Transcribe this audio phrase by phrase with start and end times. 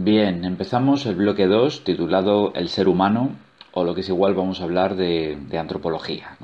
[0.00, 3.32] Bien, empezamos el bloque 2 titulado El ser humano,
[3.72, 6.36] o lo que es igual vamos a hablar de, antropología,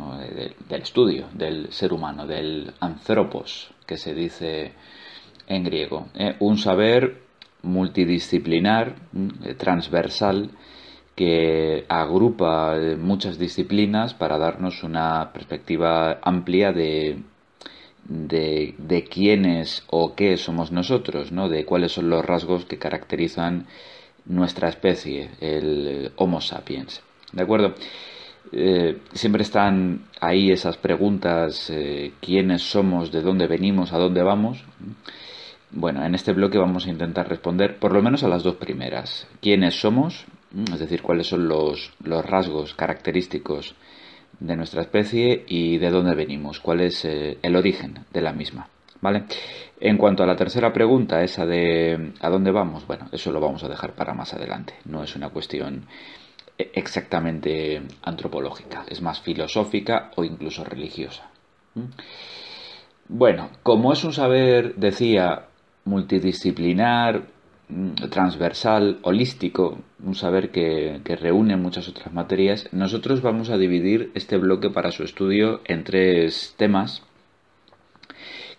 [0.69, 4.73] del estudio del ser humano, del anthropos, que se dice
[5.47, 6.09] en griego.
[6.15, 7.23] Eh, un saber
[7.63, 10.51] multidisciplinar, mm, transversal,
[11.15, 17.23] que agrupa eh, muchas disciplinas para darnos una perspectiva amplia de,
[18.09, 21.49] de, de quiénes o qué somos nosotros, ¿no?
[21.49, 23.67] de cuáles son los rasgos que caracterizan
[24.27, 27.03] nuestra especie, el Homo sapiens.
[27.33, 27.75] ¿De acuerdo?
[28.53, 34.65] Eh, siempre están ahí esas preguntas, eh, quiénes somos, de dónde venimos, a dónde vamos.
[35.71, 39.27] Bueno, en este bloque vamos a intentar responder por lo menos a las dos primeras.
[39.41, 40.25] ¿Quiénes somos?
[40.73, 43.75] Es decir, cuáles son los, los rasgos característicos
[44.41, 48.69] de nuestra especie y de dónde venimos, cuál es eh, el origen de la misma.
[49.01, 49.25] ¿Vale?
[49.81, 52.87] En cuanto a la tercera pregunta, esa de ¿a dónde vamos?
[52.87, 54.75] Bueno, eso lo vamos a dejar para más adelante.
[54.87, 55.85] No es una cuestión
[56.57, 61.29] eh, exactamente antropológica, es más filosófica o incluso religiosa.
[63.09, 65.49] Bueno, como es un saber, decía,
[65.85, 67.27] multidisciplinar,
[68.11, 74.71] transversal, holístico, un saber que, reúne muchas otras materias, nosotros vamos a dividir este bloque
[74.71, 77.03] para su estudio en tres temas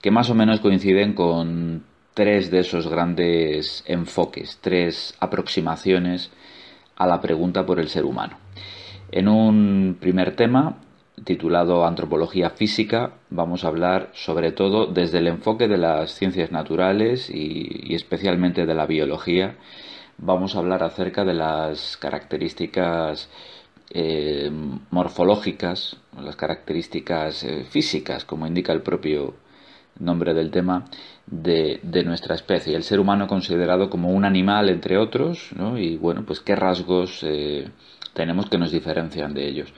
[0.02, 1.84] que más o menos coinciden con
[2.14, 6.32] tres de esos grandes enfoques, tres aproximaciones
[6.96, 8.38] a la pregunta por el ser humano.
[9.12, 10.78] En un primer tema
[11.24, 17.30] titulado Antropología Física, vamos a hablar sobre todo desde el enfoque de las ciencias naturales
[17.30, 19.56] y, especialmente de la biología.
[20.18, 23.30] Vamos a hablar acerca de las características
[23.92, 24.52] eh,
[24.92, 29.36] morfológicas, las características eh, físicas, como indica el propio
[30.00, 30.86] nombre del tema,
[31.26, 32.76] de, nuestra especie.
[32.76, 37.70] El ser humano considerado como un animal, entre otros, y bueno, pues qué rasgos eh,
[38.14, 39.74] tenemos que nos diferencian de ellos.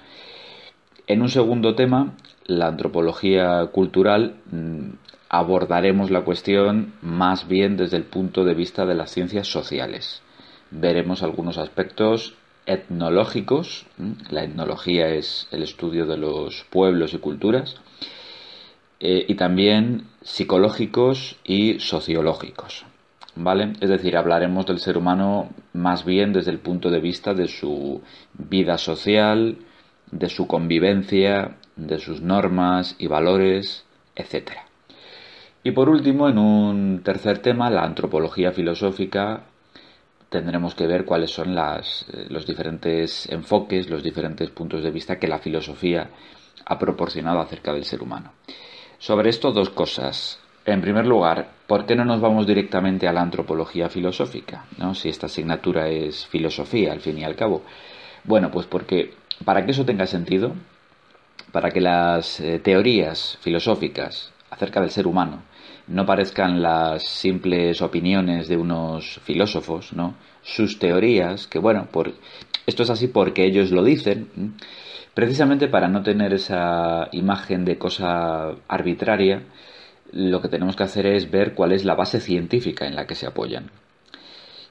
[1.08, 4.90] En un segundo tema, la antropología cultural, mm,
[5.30, 10.22] abordaremos la cuestión más bien desde el punto de vista de las ciencias sociales.
[10.70, 17.78] Veremos algunos aspectos etnológicos, mm, la etnología es el estudio de los pueblos y culturas,
[19.00, 22.86] eh, y también psicológicos y sociológicos.
[23.36, 23.74] ¿Vale?
[23.80, 28.02] Es decir, hablaremos del ser humano más bien desde el punto de vista de su
[28.34, 29.58] vida social,
[30.12, 33.86] de su convivencia, de sus normas y valores,
[34.16, 34.52] etc.
[35.64, 39.44] Y por último, en un tercer tema, la antropología filosófica,
[40.30, 45.20] tendremos que ver cuáles son las, eh, los diferentes enfoques, los diferentes puntos de vista
[45.20, 46.10] que la filosofía
[46.66, 48.34] ha proporcionado acerca del ser humano.
[48.98, 50.40] Sobre esto, dos cosas.
[50.66, 54.66] En primer lugar, ¿por qué no nos vamos directamente a la antropología filosófica?
[54.78, 54.94] ¿no?
[54.94, 57.64] Si esta asignatura es filosofía, al fin y al cabo.
[58.26, 59.14] Bueno, pues porque
[59.46, 60.54] para que eso tenga sentido,
[61.52, 65.44] para que las eh, teorías filosóficas acerca del ser humano
[65.88, 70.16] no parezcan las simples opiniones de unos filósofos, ¿no?
[70.42, 72.14] Sus teorías, que bueno, por,
[72.66, 74.56] esto es así porque ellos lo dicen,
[75.14, 79.44] precisamente para no tener esa imagen de cosa arbitraria,
[80.12, 83.16] lo que tenemos que hacer es ver cuál es la base científica en la que
[83.16, 83.72] se apoyan.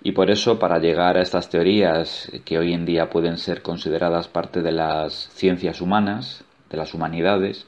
[0.07, 4.29] Y por eso, para llegar a estas teorías que hoy en día pueden ser consideradas
[4.29, 7.67] parte de las ciencias humanas, de las humanidades,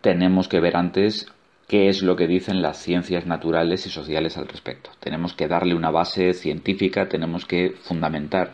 [0.00, 1.26] tenemos que ver antes
[1.66, 4.90] qué es lo que dicen las ciencias naturales y sociales al respecto.
[5.00, 8.52] Tenemos que darle una base científica, tenemos que fundamentar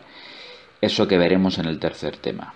[0.81, 2.55] eso que veremos en el tercer tema.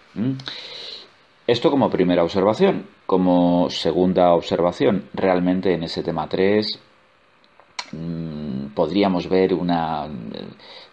[1.46, 2.88] Esto como primera observación.
[3.06, 6.89] Como segunda observación, realmente en ese tema 3
[8.76, 10.08] podríamos ver una,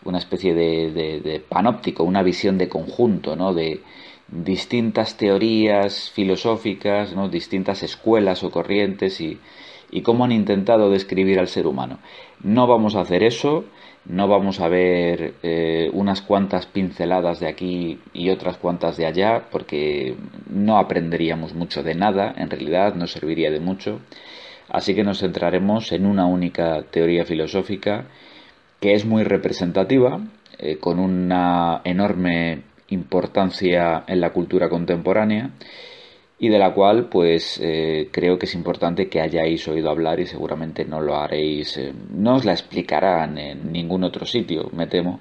[0.05, 3.53] una especie de, panóptico, una visión de conjunto, ¿no?
[3.55, 3.81] de
[4.29, 7.29] distintas teorías filosóficas, ¿no?
[7.29, 9.39] distintas escuelas o corrientes y,
[9.91, 11.99] y cómo han intentado describir al ser humano.
[12.43, 13.65] No vamos a hacer eso,
[14.09, 19.49] no vamos a ver eh, unas cuantas pinceladas de aquí y otras cuantas de allá,
[19.51, 20.15] porque
[20.49, 24.01] no aprenderíamos mucho de nada, en realidad no serviría de mucho.
[24.77, 28.09] Así que nos centraremos en una única teoría filosófica
[28.79, 30.21] que es muy representativa,
[30.59, 35.53] eh, con una enorme importancia en la cultura contemporánea
[36.39, 40.27] y de la cual pues eh, creo que es importante que hayáis oído hablar y
[40.27, 45.21] seguramente no lo haréis, eh, no os la explicarán en ningún otro sitio, me temo,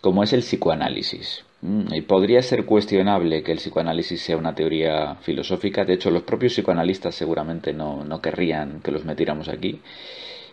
[0.00, 1.44] como es el psicoanálisis.
[1.62, 5.84] Mm, y podría ser cuestionable que el psicoanálisis sea una teoría filosófica.
[5.84, 9.80] De hecho, los propios psicoanalistas seguramente no, no querrían que los metiéramos aquí.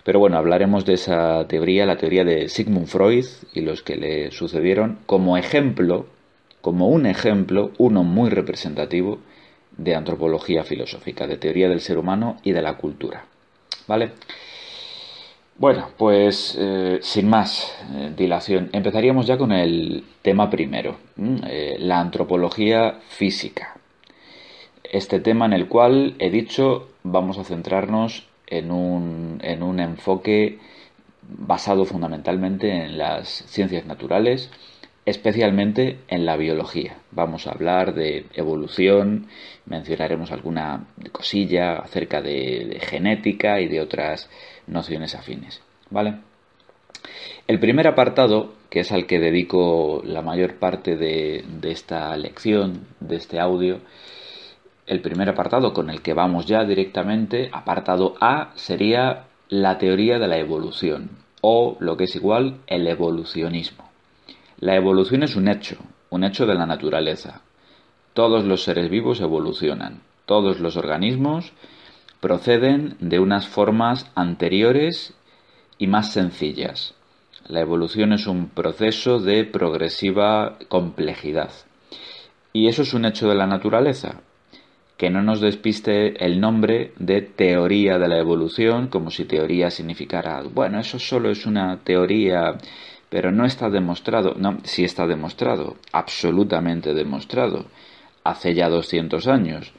[0.03, 4.31] Pero bueno, hablaremos de esa teoría, la teoría de Sigmund Freud y los que le
[4.31, 6.07] sucedieron, como ejemplo,
[6.61, 9.19] como un ejemplo, uno muy representativo
[9.77, 13.25] de antropología filosófica, de teoría del ser humano y de la cultura.
[13.87, 14.11] ¿Vale?
[15.59, 21.99] Bueno, pues eh, sin más eh, dilación, empezaríamos ya con el tema primero, eh, la
[21.99, 23.75] antropología física.
[24.85, 30.59] Este tema en el cual he dicho vamos a centrarnos en un, en un enfoque
[31.23, 34.49] basado fundamentalmente en las ciencias naturales,
[35.05, 36.97] especialmente en la biología.
[37.11, 39.27] Vamos a hablar de evolución,
[39.65, 44.29] mencionaremos alguna cosilla acerca de, genética y de otras
[44.69, 45.61] nociones afines.
[45.89, 46.19] ¿Vale?
[47.47, 52.87] El primer apartado, que es al que dedico la mayor parte de, de esta lección,
[52.99, 53.79] de este audio,
[54.85, 60.27] el primer apartado con el que vamos ya directamente, apartado A, sería la teoría de
[60.27, 61.11] la evolución,
[61.41, 63.89] o lo que es igual, el evolucionismo.
[64.59, 65.77] La evolución es un hecho,
[66.09, 67.41] un hecho de la naturaleza.
[68.13, 71.53] Todos los seres vivos evolucionan, todos los organismos
[72.19, 75.13] proceden de unas formas anteriores
[75.77, 76.93] y más sencillas.
[77.47, 81.51] La evolución es un proceso de progresiva complejidad.
[82.53, 84.21] Y eso es un hecho de la naturaleza.
[84.97, 90.43] Que no nos despiste el nombre de teoría de la evolución, como si teoría significara,
[90.43, 92.57] bueno, eso solo es una teoría
[93.09, 97.65] pero no está demostrado, no, sí está demostrado, absolutamente demostrado,
[98.23, 99.73] hace ya 200 años.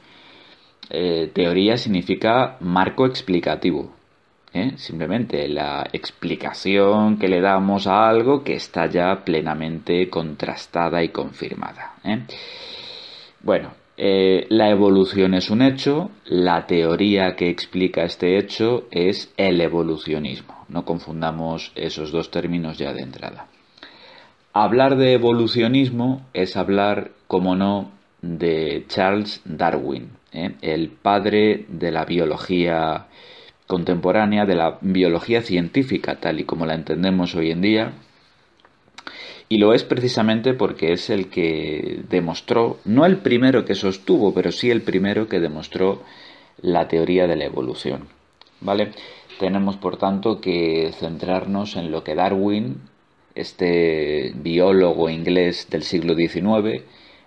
[0.93, 3.93] Eh, teoría significa marco explicativo,
[4.53, 4.73] ¿eh?
[4.75, 11.93] simplemente la explicación que le damos a algo que está ya plenamente contrastada y confirmada.
[12.03, 12.23] ¿eh?
[13.41, 20.65] Bueno, la evolución es un hecho, la teoría que explica este hecho es el evolucionismo.
[20.67, 23.47] No confundamos esos dos términos ya de entrada.
[24.51, 27.91] Hablar de evolucionismo es hablar, como no,
[28.21, 30.51] de Charles Darwin, ¿eh?
[30.61, 33.07] el padre de la biología
[33.67, 37.93] contemporánea, de la biología científica, tal y como la entendemos hoy en día.
[39.47, 44.51] Y lo es precisamente porque es el que demostró, no el primero que sostuvo, pero
[44.51, 46.03] sí el primero que demostró
[46.61, 48.07] la teoría de la evolución.
[48.61, 48.91] ¿Vale?
[49.39, 52.81] Tenemos, por tanto, que centrarnos en lo que Darwin,
[53.35, 56.83] este biólogo inglés del siglo XIX,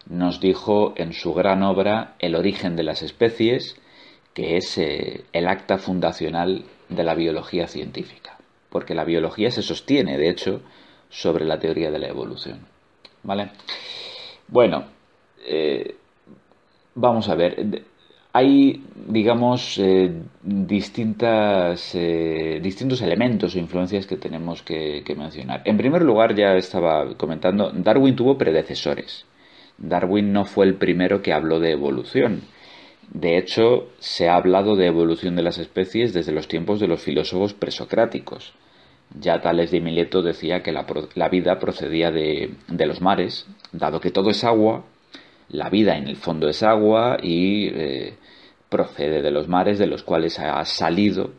[0.06, 3.80] nos dijo en su gran obra El origen de las especies,
[4.34, 8.36] que es eh, el acta fundacional de la biología científica,
[8.68, 10.60] porque la biología se sostiene, de hecho,
[11.08, 12.60] sobre la teoría de la evolución.
[13.22, 13.52] ¿Vale?
[14.48, 14.84] Bueno,
[15.46, 15.96] eh,
[16.94, 17.84] vamos a ver
[18.36, 20.12] hay, digamos, eh,
[20.42, 21.92] distintas,
[22.60, 25.62] distintos elementos o influencias que tenemos que, mencionar.
[25.64, 29.24] En primer lugar, ya estaba comentando, Darwin tuvo predecesores.
[29.78, 32.42] Darwin no fue el primero que habló de evolución.
[33.10, 37.02] De hecho, se ha hablado de evolución de las especies desde los tiempos de los
[37.02, 38.54] filósofos presocráticos.
[39.20, 44.30] Ya Tales de Mileto decía que la, vida procedía de, los mares, dado que todo
[44.30, 44.84] es agua,
[45.48, 48.14] la vida en el fondo es agua y eh,
[48.68, 51.32] procede de los mares de los cuales ha salido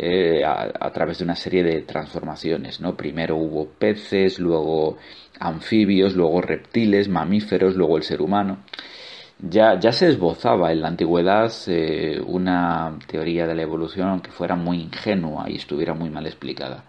[0.00, 2.80] eh, a, través de una serie de transformaciones.
[2.80, 2.96] ¿no?
[2.96, 4.96] Primero hubo peces, luego
[5.40, 8.58] anfibios, luego reptiles, mamíferos, luego el ser humano.
[9.40, 14.56] Ya, ya se esbozaba en la antigüedad eh, una teoría de la evolución, aunque fuera
[14.56, 16.84] muy ingenua y estuviera muy mal explicada.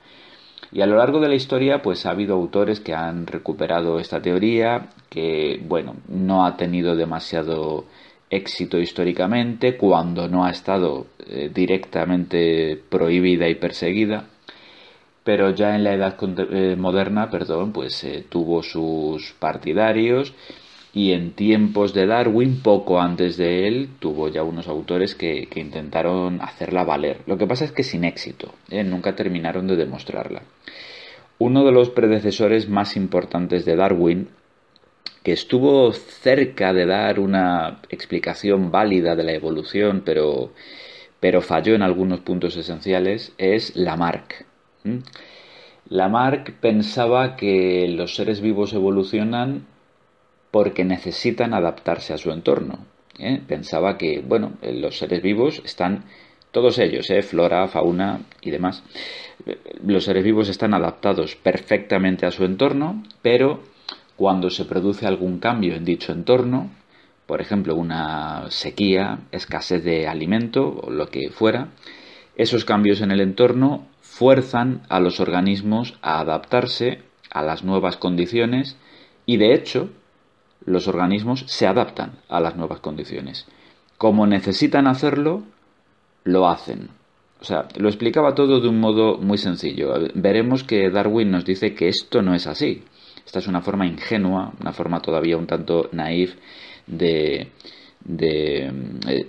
[0.71, 4.21] Y a lo largo de la historia, pues ha habido autores que han recuperado esta
[4.21, 7.85] teoría, que, bueno, no ha tenido demasiado
[8.29, 14.25] éxito históricamente cuando no ha estado eh, directamente prohibida y perseguida,
[15.29, 16.17] pero ya en la edad
[16.50, 20.33] eh, moderna, perdón, pues eh, tuvo sus partidarios
[20.91, 26.41] y en tiempos de Darwin, poco antes de él, tuvo ya unos autores que, intentaron
[26.41, 27.19] hacerla valer.
[27.27, 30.41] Lo que pasa es que sin éxito, nunca terminaron de demostrarla.
[31.38, 34.29] Uno de los predecesores más importantes de Darwin
[35.21, 40.53] que estuvo cerca de dar una explicación válida de la evolución, pero,
[41.19, 44.49] pero falló en algunos puntos esenciales, es Lamarck.
[45.89, 49.65] Lamarck pensaba que los seres vivos evolucionan
[50.51, 52.86] porque necesitan adaptarse a su entorno.
[53.17, 53.41] ¿eh?
[53.48, 56.05] Pensaba que, bueno, los seres vivos están,
[56.51, 57.22] todos ellos, ¿eh?
[57.22, 58.84] flora, fauna y demás,
[59.86, 63.62] los seres vivos están adaptados perfectamente a su entorno, pero
[64.15, 66.69] cuando se produce algún cambio en dicho entorno,
[67.25, 71.69] por ejemplo una sequía, escasez de alimento o lo que fuera,
[72.36, 73.88] esos cambios en el entorno
[74.19, 78.75] fuerzan a los organismos a adaptarse a las nuevas condiciones
[79.25, 79.91] y de hecho
[80.65, 83.47] los organismos se adaptan a las nuevas condiciones.
[83.97, 85.43] Como necesitan hacerlo,
[86.25, 86.89] lo hacen.
[87.39, 89.93] O sea, lo explicaba todo de un modo muy sencillo.
[90.15, 92.83] Veremos que Darwin nos dice que esto no es así.
[93.25, 96.35] Esta es una forma ingenua, una forma todavía un tanto naif
[96.88, 97.51] de,
[98.03, 98.69] de,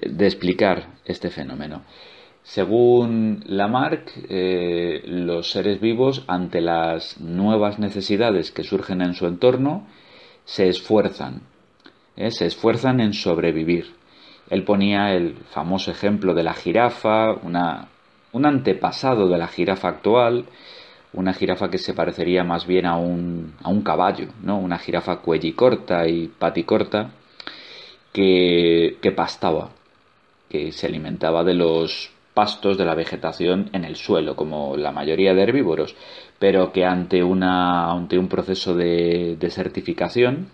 [0.03, 1.85] de explicar este fenómeno.
[2.51, 9.87] Según Lamarck, eh, los seres vivos, ante las nuevas necesidades que surgen en su entorno,
[10.45, 11.43] se esfuerzan,
[12.17, 12.33] ¿eh?
[12.33, 13.95] se esfuerzan en sobrevivir.
[14.49, 20.47] Él ponía el famoso ejemplo de la jirafa, un antepasado de la jirafa actual,
[21.13, 24.59] una jirafa que se parecería más bien a un, a un caballo, ¿no?
[24.59, 27.13] una jirafa cuellicorta y paticorta
[28.13, 29.71] que, que pastaba,
[30.49, 35.35] que se alimentaba de los pastos de la vegetación en el suelo, como la mayoría
[35.35, 35.97] de herbívoros,
[36.39, 40.49] pero que ante, una, ante un proceso de desertificación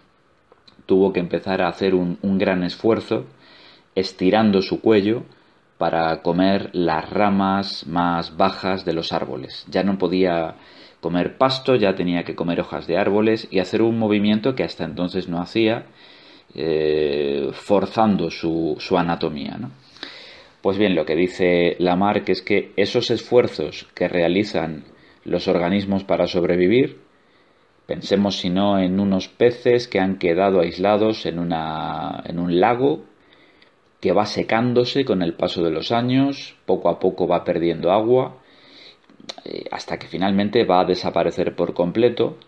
[0.86, 3.26] tuvo que empezar a hacer un, gran esfuerzo
[3.94, 5.24] estirando su cuello
[5.78, 9.66] para comer las ramas más bajas de los árboles.
[9.68, 10.54] Ya no podía
[11.00, 14.84] comer pasto, ya tenía que comer hojas de árboles y hacer un movimiento que hasta
[14.84, 15.86] entonces no hacía,
[16.54, 19.58] eh, forzando su, su anatomía.
[20.66, 24.82] Pues bien, lo que dice Lamarck es que esos esfuerzos que realizan
[25.22, 26.98] los organismos para sobrevivir,
[27.86, 33.04] pensemos si no en unos peces que han quedado aislados en, una, un lago
[34.00, 38.38] que va secándose con el paso de los años, poco a poco va perdiendo agua,
[39.44, 42.38] eh, hasta que finalmente va a desaparecer por completo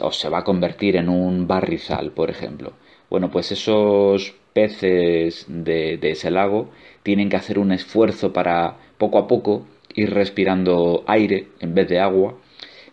[0.00, 2.74] o se va a convertir en un barrizal, por ejemplo.
[3.10, 6.70] Bueno, pues esos peces de ese lago
[7.02, 12.00] tienen que hacer un esfuerzo para poco a poco ir respirando aire en vez de
[12.00, 12.36] agua,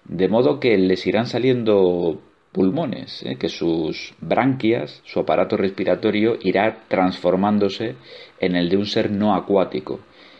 [0.06, 2.22] de modo que les irán saliendo
[2.52, 3.36] pulmones, ¿eh?
[3.36, 7.96] que sus branquias, su aparato respiratorio irá transformándose
[8.40, 10.00] en el de un ser no acuático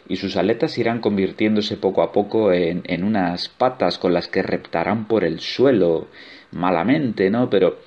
[0.10, 4.42] y sus aletas irán convirtiéndose poco a poco en, en unas patas con las que
[4.42, 6.08] reptarán por el suelo
[6.52, 7.50] malamente, ¿no?
[7.50, 7.78] Pero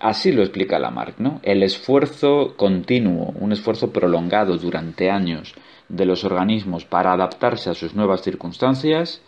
[0.00, 1.40] así lo explica Lamarck, ¿no?
[1.42, 5.54] El esfuerzo continuo, un esfuerzo prolongado durante años
[5.88, 9.22] de los organismos para adaptarse a sus nuevas circunstancias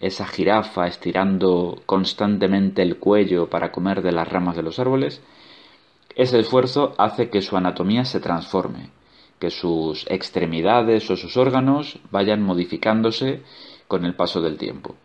[0.00, 5.20] esa jirafa estirando constantemente el cuello para comer de las ramas de los árboles,
[6.16, 8.90] ese esfuerzo hace que su anatomía se transforme,
[9.38, 13.42] que sus extremidades o sus órganos vayan modificándose
[13.88, 14.96] con el paso del tiempo.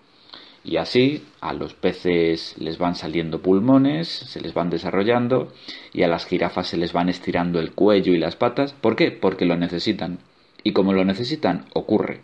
[0.65, 5.53] Y así a los peces les van saliendo pulmones, se les van desarrollando
[5.93, 8.74] y a las jirafas se les van estirando el cuello y las patas.
[8.74, 9.12] ¿Por qué?
[9.12, 10.17] Porque lo necesitan.
[10.63, 12.22] Y como lo necesitan, ocurre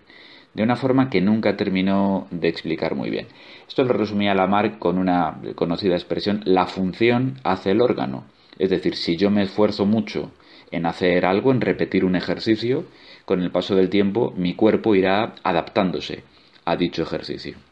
[0.56, 3.28] de una forma que nunca terminó de explicar muy bien.
[3.68, 8.26] Esto lo resumía Lamarck con una conocida expresión, la función hace el órgano.
[8.58, 10.32] Es decir, si yo me esfuerzo mucho
[10.72, 12.86] en hacer algo, en repetir un ejercicio,
[13.26, 16.24] con el paso del tiempo mi cuerpo irá adaptándose
[16.66, 17.71] a dicho ejercicio.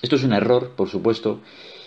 [0.00, 1.40] Esto es un error, por supuesto,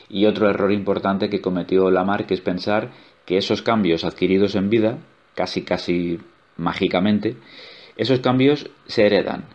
[0.10, 2.92] y otro error importante que cometió Lamarck es pensar
[3.26, 5.00] que esos cambios adquiridos en vida,
[5.34, 6.20] casi casi
[6.58, 7.38] mágicamente,
[7.98, 9.46] esos cambios se heredan,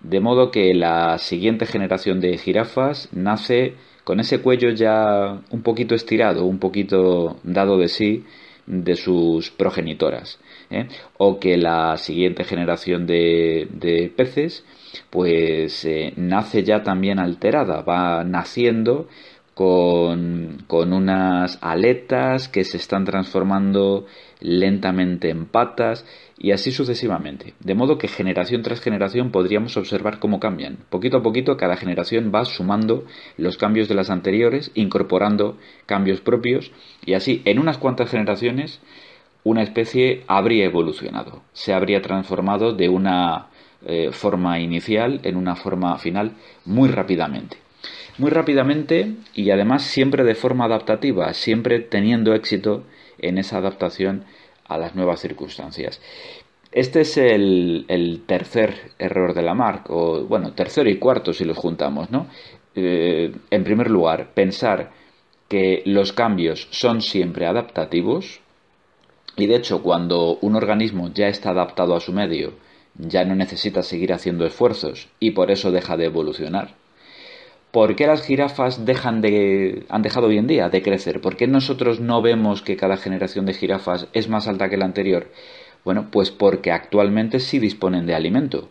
[0.00, 3.74] de modo que la siguiente generación de jirafas nace
[4.04, 8.24] con ese cuello ya un poquito estirado, un poquito dado de sí
[8.66, 10.38] de sus progenitoras.
[10.70, 10.88] ¿Eh?
[11.18, 14.64] O que la siguiente generación de, peces
[15.10, 19.08] pues eh, nace ya también alterada, va naciendo
[19.54, 24.06] con, con unas aletas que se están transformando
[24.40, 26.06] lentamente en patas
[26.38, 27.52] y así sucesivamente.
[27.60, 30.78] De modo que generación tras generación podríamos observar cómo cambian.
[30.88, 33.04] Poquito a poquito cada generación va sumando
[33.36, 36.72] los cambios de las anteriores, incorporando cambios propios
[37.04, 38.80] y así en unas cuantas generaciones
[39.44, 43.46] una especie habría evolucionado, se habría transformado de una
[43.86, 46.32] eh, forma inicial en una forma final
[46.64, 47.56] muy rápidamente.
[48.18, 52.84] Muy rápidamente y además siempre de forma adaptativa, siempre teniendo éxito
[53.18, 54.24] en esa adaptación
[54.66, 56.00] a las nuevas circunstancias.
[56.72, 62.10] Este es el, tercer error de Lamarck, o bueno, tercero y cuarto si los juntamos,
[62.10, 62.28] ¿no?
[62.76, 64.92] Eh, en primer lugar, pensar
[65.48, 68.40] que los cambios son siempre adaptativos,
[69.40, 72.52] y de hecho cuando un organismo ya está adaptado a su medio,
[72.96, 76.74] ya no necesita seguir haciendo esfuerzos y por eso deja de evolucionar.
[77.70, 81.20] ¿Por qué las jirafas han dejado hoy en día de crecer?
[81.20, 84.86] ¿Por qué nosotros no vemos que cada generación de jirafas es más alta que la
[84.86, 85.28] anterior?
[85.84, 88.68] Bueno, pues porque actualmente sí disponen de alimento.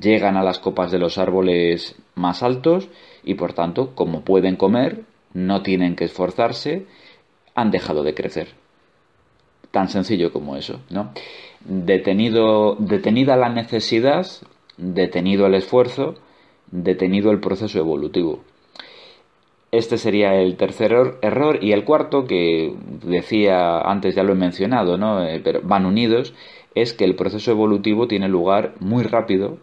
[0.00, 2.88] llegan a las copas de los árboles más altos
[3.22, 5.02] y por tanto, como pueden comer,
[5.34, 6.86] no tienen que esforzarse,
[7.54, 8.61] han dejado de crecer.
[9.72, 11.12] Tan sencillo como eso, ¿no?
[11.64, 14.26] Detenido, detenida la necesidad,
[14.76, 16.14] detenido el esfuerzo,
[16.70, 18.40] detenido el proceso evolutivo.
[19.72, 24.98] Este sería el tercer error y el cuarto que decía antes ya lo he mencionado,
[24.98, 25.24] ¿no?
[25.24, 26.34] Eh, pero van unidos
[26.74, 29.58] es que el proceso evolutivo tiene lugar muy rápido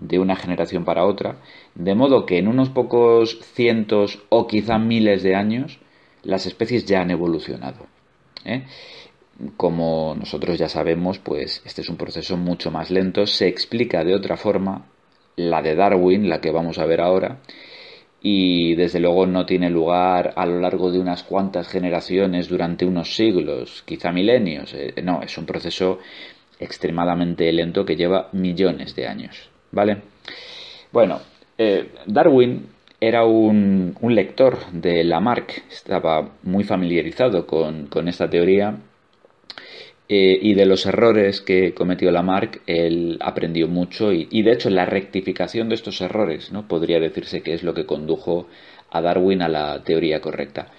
[0.00, 1.40] de una generación para otra,
[1.74, 5.80] de modo que en unos pocos cientos o quizá miles de años
[6.22, 7.86] las especies ya han evolucionado.
[8.44, 8.64] ¿eh?
[9.56, 14.14] Como nosotros ya sabemos, pues este es un proceso mucho más lento, se explica de
[14.14, 14.86] otra forma,
[15.36, 17.38] la de Darwin, la que vamos a ver ahora,
[18.20, 23.14] y desde luego no tiene lugar a lo largo de unas cuantas generaciones durante unos
[23.14, 24.74] siglos, quizá milenios.
[24.74, 26.00] Eh, no, es un proceso
[26.58, 29.50] extremadamente lento que lleva millones de años.
[29.70, 29.98] ¿Vale?
[30.90, 31.20] Bueno,
[31.56, 32.66] eh, Darwin
[33.00, 38.76] era un, lector de Lamarck, estaba muy familiarizado con, esta teoría
[40.08, 44.70] eh, y de los errores que cometió Lamarck él aprendió mucho y, y, de hecho
[44.70, 48.48] la rectificación de estos errores no podría decirse que es lo que condujo
[48.90, 50.72] a Darwin a la teoría correcta.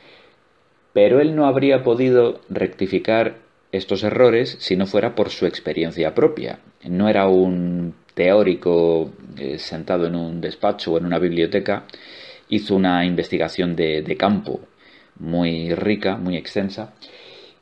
[0.93, 3.37] Pero él no habría podido rectificar
[3.71, 6.59] estos errores si no fuera por su experiencia propia.
[6.83, 11.85] No era un teórico eh, sentado en un despacho o en una biblioteca,
[12.49, 14.59] hizo una investigación de, campo
[15.19, 16.93] muy rica, muy extensa,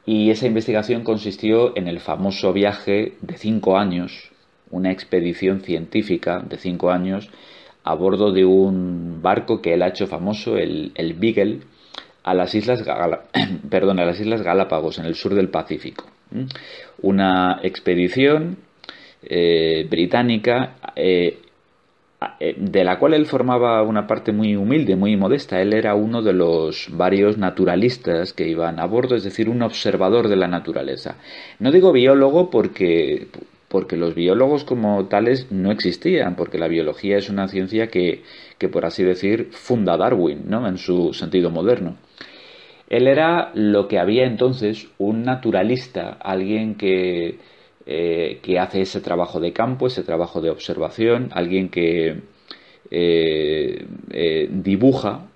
[0.07, 4.31] y esa investigación consistió en el famoso viaje de cinco años,
[4.71, 7.29] una expedición científica de cinco años,
[7.83, 11.59] a bordo de un barco que él ha hecho famoso, el, el Beagle,
[12.23, 12.85] a las islas,
[13.69, 16.05] perdón, a las islas Galápagos, en el sur del Pacífico.
[17.01, 18.59] Una expedición
[19.23, 21.39] eh, británica eh,
[22.39, 25.61] de la cual él formaba una parte muy humilde, muy modesta.
[25.61, 30.27] Él era uno de los varios naturalistas que iban a bordo, es decir, un observador
[30.27, 31.17] de la naturaleza.
[31.59, 33.27] No digo biólogo porque,
[33.67, 38.23] porque los biólogos como tales no existían, porque la biología es una ciencia que,
[38.57, 40.67] que por así decir, funda Darwin, ¿no?
[40.67, 41.97] En su sentido moderno.
[42.89, 47.37] Él era lo que había entonces un naturalista, alguien que,
[47.89, 52.19] eh, que hace ese trabajo de campo, ese trabajo de observación, alguien que
[52.91, 55.27] eh, eh, dibuja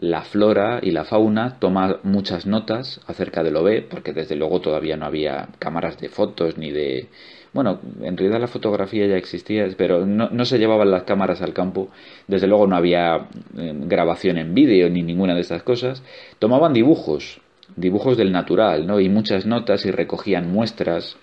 [0.00, 4.60] la flora y la fauna, toma muchas notas acerca de lo ve, porque desde luego
[4.60, 7.08] todavía no había cámaras de fotos ni de
[7.54, 11.88] bueno, en realidad la fotografía ya existía, pero no, se llevaban las cámaras al campo,
[12.28, 16.02] desde luego no había grabación en vídeo ni ninguna de estas cosas,
[16.38, 17.40] tomaban dibujos,
[17.76, 19.00] dibujos del natural, ¿no?
[19.00, 21.16] Y muchas notas y recogían muestras,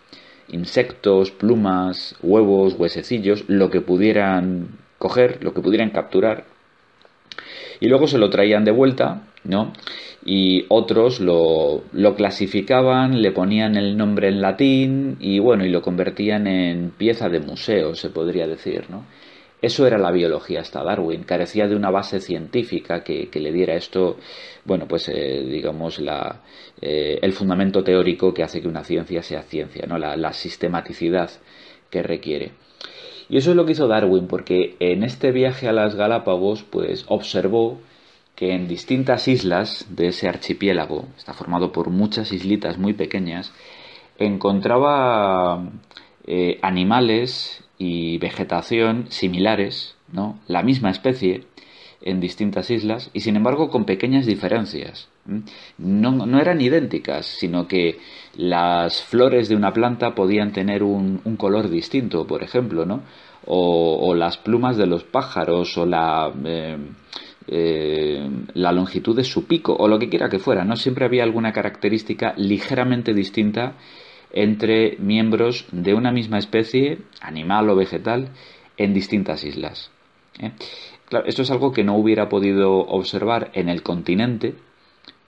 [0.51, 6.45] insectos, plumas, huevos, huesecillos, lo que pudieran coger, lo que pudieran capturar,
[7.79, 9.73] y luego se lo traían de vuelta, ¿no?
[10.23, 15.81] y otros lo, lo, clasificaban, le ponían el nombre en latín y bueno, y lo
[15.81, 19.05] convertían en pieza de museo, se podría decir, ¿no?
[19.61, 24.17] Eso era la biología hasta Darwin, carecía de una base científica que, le diera esto,
[24.65, 26.41] bueno, pues eh, digamos, la,
[26.81, 29.97] eh, el fundamento teórico que hace que una ciencia sea ciencia, ¿no?
[29.97, 31.29] La, sistematicidad
[31.89, 32.53] que requiere.
[33.29, 37.05] Y eso es lo que hizo Darwin, porque en este viaje a las Galápagos, pues
[37.07, 37.79] observó
[38.35, 43.53] que en distintas islas de ese archipiélago, está formado por muchas islitas muy pequeñas,
[44.17, 45.69] encontraba
[46.25, 50.39] eh, animales y vegetación similares, ¿no?
[50.47, 51.45] la misma especie,
[52.01, 55.10] en distintas islas y sin embargo con pequeñas diferencias.
[55.77, 57.99] No, no, eran idénticas, sino que
[58.37, 63.01] las flores de una planta podían tener un, color distinto, por ejemplo, ¿no?
[63.45, 66.77] O, las plumas de los pájaros o la, eh,
[67.47, 70.75] eh, la longitud de su pico o lo que quiera que fuera, ¿no?
[70.75, 73.75] Siempre había alguna característica ligeramente distinta
[74.33, 78.29] entre miembros de una misma especie, animal o vegetal,
[78.77, 79.91] en distintas islas.
[80.39, 80.51] ¿eh?
[81.25, 84.55] Esto es algo que no hubiera podido observar en el continente,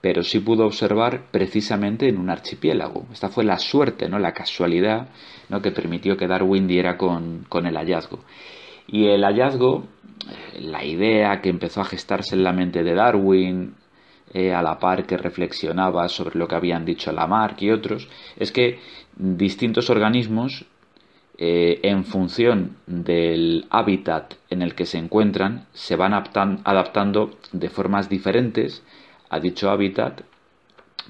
[0.04, 3.06] pero sí pudo observar precisamente en un archipiélago.
[3.10, 4.18] Esta fue la suerte, ¿no?
[4.18, 5.08] la casualidad
[5.48, 5.62] ¿no?
[5.62, 8.20] que permitió que Darwin diera con, con el hallazgo.
[8.86, 9.84] Y el hallazgo
[10.60, 13.76] la idea que empezó a gestarse en la mente de Darwin,
[14.34, 18.52] eh, a la par que reflexionaba sobre lo que habían dicho Lamarck y otros, es
[18.52, 18.80] que
[19.16, 20.66] distintos organismos,
[21.38, 28.10] eh, en función del hábitat en el que se encuentran, se van adaptando de formas
[28.10, 28.84] diferentes
[29.34, 30.20] a dicho hábitat,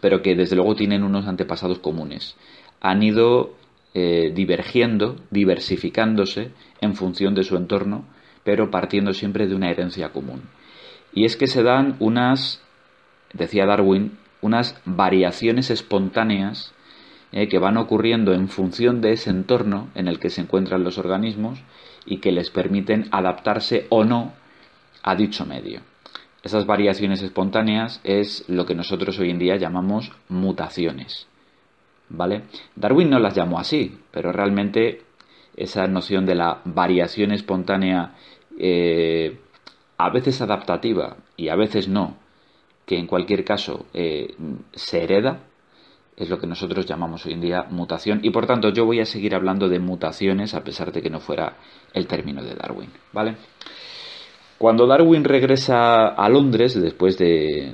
[0.00, 2.36] pero que desde luego tienen unos antepasados comunes.
[2.80, 3.54] Han ido
[3.92, 8.06] eh, divergiendo, diversificándose en función de su entorno,
[8.42, 10.42] pero partiendo siempre de una herencia común.
[11.12, 12.62] Y es que se dan unas,
[13.34, 16.74] decía Darwin, unas variaciones espontáneas
[17.30, 20.96] eh, que van ocurriendo en función de ese entorno en el que se encuentran los
[20.96, 21.62] organismos
[22.06, 24.32] y que les permiten adaptarse o no
[25.02, 25.82] a dicho medio.
[26.44, 31.26] Esas variaciones espontáneas es lo que nosotros hoy en día llamamos mutaciones.
[32.10, 32.42] ¿Vale?
[32.76, 35.02] Darwin no las llamó así, pero realmente
[35.56, 38.14] esa noción de la variación espontánea
[38.58, 39.38] eh,
[39.96, 42.18] a veces adaptativa y a veces no,
[42.84, 44.34] que en cualquier caso eh,
[44.74, 45.44] se hereda,
[46.14, 49.06] es lo que nosotros llamamos hoy en día mutación y por tanto yo voy a
[49.06, 51.56] seguir hablando de mutaciones a pesar de que no fuera
[51.94, 53.36] el término de Darwin, ¿vale?
[54.58, 57.72] Cuando Darwin regresa a Londres, después de,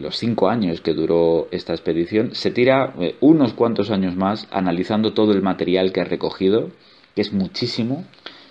[0.00, 5.12] los cinco años que duró esta expedición, se tira eh, unos cuantos años más analizando
[5.12, 6.70] todo el material que ha recogido,
[7.14, 8.04] que es muchísimo,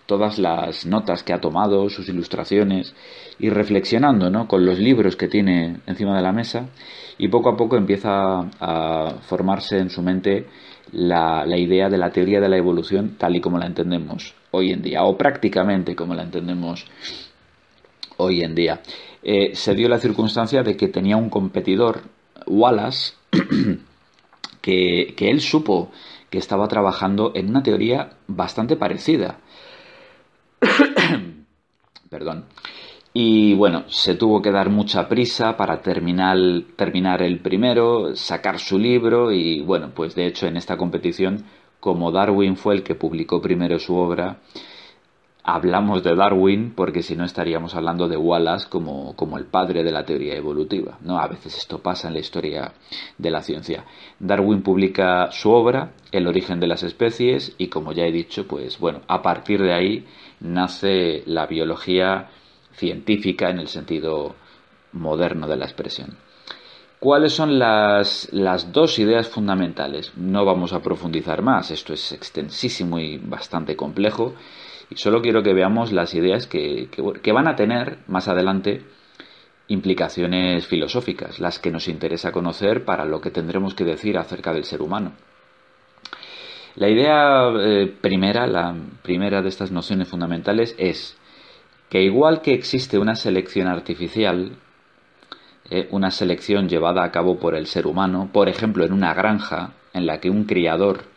[0.06, 2.96] todas las notas que ha tomado, sus ilustraciones,
[3.38, 4.48] y reflexionando ¿no?
[4.48, 6.70] con los libros que tiene encima de la mesa,
[7.18, 10.48] y poco a poco empieza a formarse en su mente
[10.94, 14.82] la, idea de la teoría de la evolución tal y como la entendemos hoy en
[14.82, 16.86] día, o prácticamente como la entendemos
[18.22, 18.82] hoy en día.
[19.24, 22.02] Eh, se dio la circunstancia de que tenía un competidor,
[22.48, 23.14] Wallace,
[24.62, 25.92] que, que él supo
[26.30, 29.40] que estaba trabajando en una teoría bastante parecida.
[32.10, 32.46] Perdón.
[33.14, 36.38] Y bueno, se tuvo que dar mucha prisa para terminar,
[36.78, 41.44] terminar el primero, sacar su libro y bueno, pues de hecho en esta competición,
[41.82, 44.38] como Darwin fue el que publicó primero su obra,
[45.44, 49.92] hablamos de Darwin porque si no estaríamos hablando de Wallace como, como, el padre de
[49.92, 50.98] la teoría evolutiva.
[51.02, 51.20] ¿no?
[51.20, 52.74] A veces esto pasa en la historia
[53.18, 53.86] de la ciencia.
[54.20, 58.80] Darwin publica su obra, El origen de las especies, y como ya he dicho, pues
[58.80, 60.06] bueno, a partir de ahí
[60.40, 62.30] nace la biología
[62.74, 64.36] científica en el sentido
[64.94, 66.18] moderno de la expresión.
[67.00, 70.12] ¿Cuáles son las, las, dos ideas fundamentales?
[70.16, 74.36] No vamos a profundizar más, esto es extensísimo y bastante complejo,
[74.92, 78.84] y solo quiero que veamos las ideas que, que, van a tener más adelante
[79.70, 84.66] implicaciones filosóficas, las que nos interesa conocer para lo que tendremos que decir acerca del
[84.66, 85.14] ser humano.
[86.76, 91.18] La idea eh, primera, la primera de estas nociones fundamentales es
[91.90, 94.58] que igual que existe una selección artificial,
[95.70, 99.74] eh, una selección llevada a cabo por el ser humano, por ejemplo en una granja
[99.94, 101.11] en la que un criador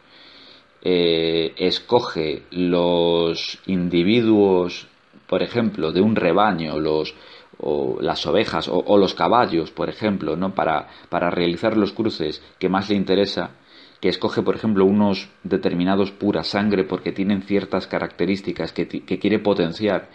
[0.84, 4.86] eh, escoge los individuos,
[5.26, 7.14] por ejemplo, de un rebaño, los,
[7.58, 10.54] o las ovejas o, los caballos, por ejemplo, ¿no?
[10.54, 13.52] para, para realizar los cruces que más le interesa,
[14.00, 19.38] que escoge, por ejemplo, unos determinados pura sangre porque tienen ciertas características que, que quiere
[19.38, 20.10] potenciar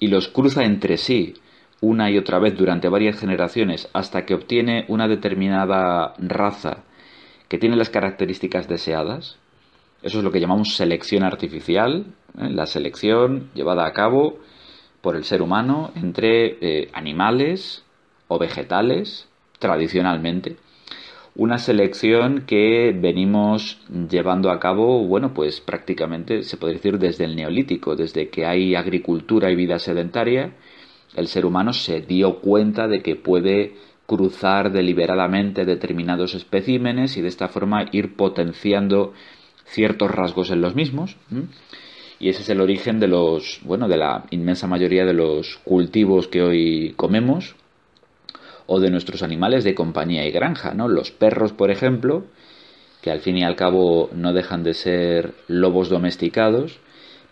[0.00, 1.34] y los cruza entre sí
[1.80, 6.84] una y otra vez durante varias generaciones hasta que obtiene una determinada raza
[7.48, 9.38] que tiene las características deseadas,
[10.02, 12.06] eso es lo que llamamos selección artificial,
[12.38, 12.48] ¿eh?
[12.50, 14.38] la selección llevada a cabo
[15.00, 17.84] por el ser humano entre eh, animales
[18.28, 20.56] o vegetales, tradicionalmente.
[21.36, 23.78] Una selección que venimos
[24.10, 28.74] llevando a cabo, bueno, pues prácticamente se puede decir desde el neolítico, desde que hay
[28.74, 30.54] agricultura y vida sedentaria,
[31.14, 33.74] el ser humano se dio cuenta de que puede
[34.06, 39.12] cruzar deliberadamente determinados especímenes y de esta forma ir potenciando
[39.70, 41.16] ciertos rasgos en los mismos.
[42.18, 46.28] Y ese es el origen de los, bueno, de la inmensa mayoría de los cultivos
[46.28, 47.56] que hoy comemos
[48.66, 50.86] o de nuestros animales de compañía y granja, ¿no?
[50.86, 52.24] Los perros, por ejemplo,
[53.00, 56.78] que al fin y al cabo no dejan de ser lobos domesticados,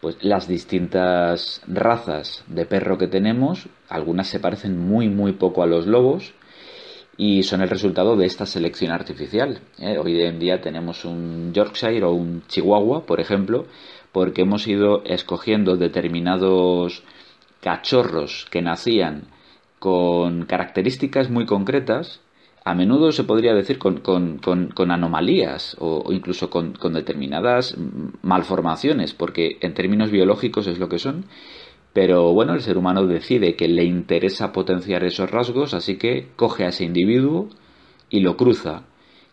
[0.01, 5.67] pues las distintas razas de perro que tenemos, algunas se parecen muy muy poco a
[5.67, 6.35] los lobos
[7.19, 9.61] y son el resultado de esta selección artificial.
[9.81, 9.99] ¿eh?
[9.99, 13.67] Hoy en día tenemos un Yorkshire o un Chihuahua, por ejemplo,
[14.13, 17.03] porque hemos ido escogiendo determinados
[17.61, 19.25] cachorros que nacían
[19.81, 22.21] con características muy concretas,
[22.65, 27.77] a menudo se podría decir con, con, anomalías o, incluso con, determinadas
[28.23, 31.25] malformaciones, porque en términos biológicos es lo que son,
[32.01, 36.65] pero bueno, el ser humano decide que le interesa potenciar esos rasgos, así que coge
[36.65, 37.49] a ese individuo
[38.09, 38.85] y lo cruza.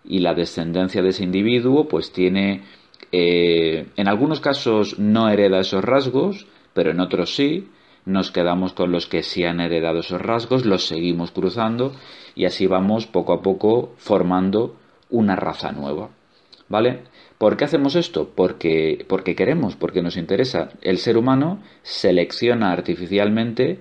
[0.03, 2.63] Y la descendencia de ese individuo pues tiene,
[3.11, 7.69] eh, en algunos casos no hereda esos rasgos, pero en otros sí.
[8.03, 11.91] Nos quedamos con los que sí han heredado esos rasgos, los seguimos cruzando
[12.33, 14.75] y así vamos poco a poco formando
[15.11, 16.09] una raza nueva.
[16.67, 17.03] ¿Vale?
[17.37, 18.31] ¿Por qué hacemos esto?
[18.33, 20.69] Porque, porque queremos, porque nos interesa.
[20.81, 23.79] El ser humano selecciona artificialmente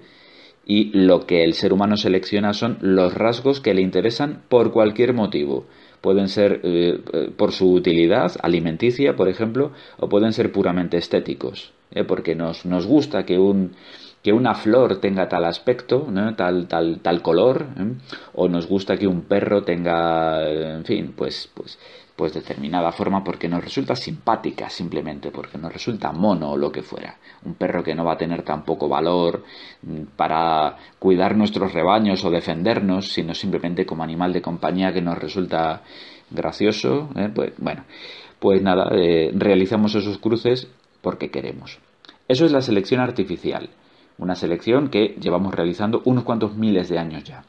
[0.66, 5.12] y lo que el ser humano selecciona son los rasgos que le interesan por cualquier
[5.12, 5.66] motivo.
[6.00, 11.72] Pueden ser eh, eh, por su utilidad alimenticia, por ejemplo, o pueden ser puramente estéticos,
[11.92, 12.04] ¿eh?
[12.04, 13.72] porque nos, nos gusta que un,
[14.22, 17.66] que una flor tenga tal aspecto, tal, tal, tal color,
[18.34, 21.78] o nos gusta que un perro tenga, en fin, pues, pues,
[22.16, 26.82] pues determinada forma porque nos resulta simpática simplemente, porque nos resulta mono o lo que
[26.82, 27.16] fuera.
[27.44, 29.44] Un perro que no va a tener tampoco valor
[29.82, 35.18] mm, para cuidar nuestros rebaños o defendernos, sino simplemente como animal de compañía que nos
[35.18, 35.82] resulta
[36.30, 37.30] gracioso, ¿eh?
[37.34, 37.84] pues bueno,
[38.38, 40.68] pues nada, eh, realizamos esos cruces
[41.00, 41.78] porque queremos.
[42.28, 43.70] Eso es la selección artificial.
[44.18, 47.44] Una selección que llevamos realizando unos cuantos miles de años ya.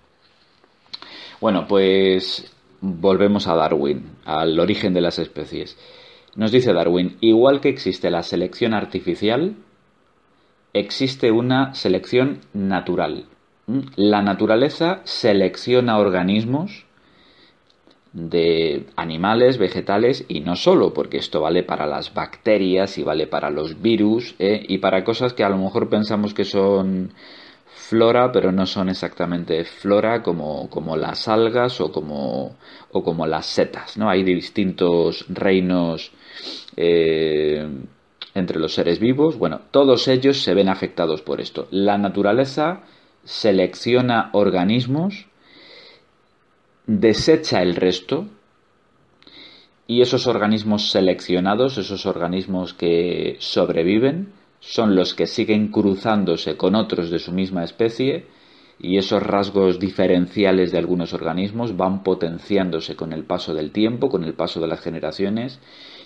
[1.40, 2.55] Bueno, pues
[2.86, 5.78] volvemos a Darwin, al origen de las especies.
[6.36, 9.56] Nos dice Darwin, igual que existe la selección artificial,
[10.74, 13.26] existe una selección natural.
[13.96, 16.86] La naturaleza selecciona organismos
[18.14, 23.50] de animales, vegetales y no solo, porque esto vale para las bacterias y vale para
[23.50, 24.64] los virus ¿eh?
[24.68, 27.12] y para cosas que a lo mejor pensamos que son
[27.88, 32.58] flora, pero no son exactamente flora como, como las algas o como,
[32.92, 33.98] o como las setas.
[33.98, 34.10] ¿no?
[34.10, 36.12] Hay distintos reinos
[36.76, 37.68] eh,
[38.34, 39.38] entre los seres vivos.
[39.38, 41.68] Bueno, todos ellos se ven afectados por esto.
[41.72, 42.84] La naturaleza
[43.24, 45.28] selecciona organismos
[46.88, 48.28] desecha el resto
[49.88, 57.10] y esos organismos seleccionados, esos organismos que sobreviven, son los que siguen cruzándose con otros
[57.10, 58.26] de su misma especie
[58.80, 64.24] y esos rasgos diferenciales de algunos organismos van potenciándose con el paso del tiempo, con
[64.24, 65.60] el paso de las generaciones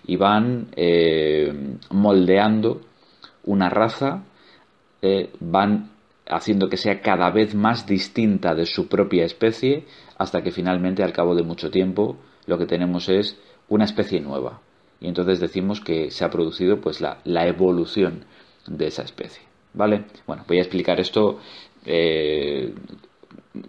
[0.05, 2.81] y van eh, moldeando
[3.43, 4.23] una raza,
[5.01, 5.91] eh, van
[6.27, 9.85] haciendo que sea cada vez más distinta de su propia especie,
[10.17, 14.62] hasta que finalmente, al cabo de mucho tiempo, lo que tenemos es una especie nueva.
[15.01, 18.25] Y entonces decimos que se ha producido pues la, evolución
[18.69, 19.43] de esa especie.
[19.73, 20.05] ¿Vale?
[20.25, 21.39] Bueno, voy a explicar esto
[21.86, 22.73] eh,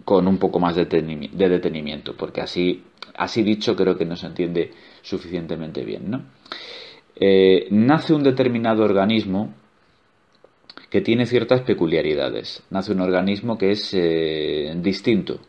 [0.05, 2.83] con un poco más de detenimiento, porque así,
[3.15, 6.23] así dicho creo que no se entiende suficientemente bien.
[7.15, 9.53] Eh, nace un determinado organismo
[10.89, 12.63] que tiene ciertas peculiaridades.
[12.69, 15.39] Nace un organismo que es eh, distinto,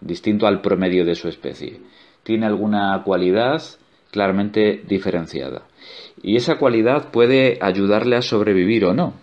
[0.00, 1.80] distinto al promedio de su especie.
[2.22, 3.62] Tiene alguna cualidad
[4.10, 5.62] claramente diferenciada.
[6.22, 9.14] Y esa cualidad puede ayudarle a sobrevivir o no.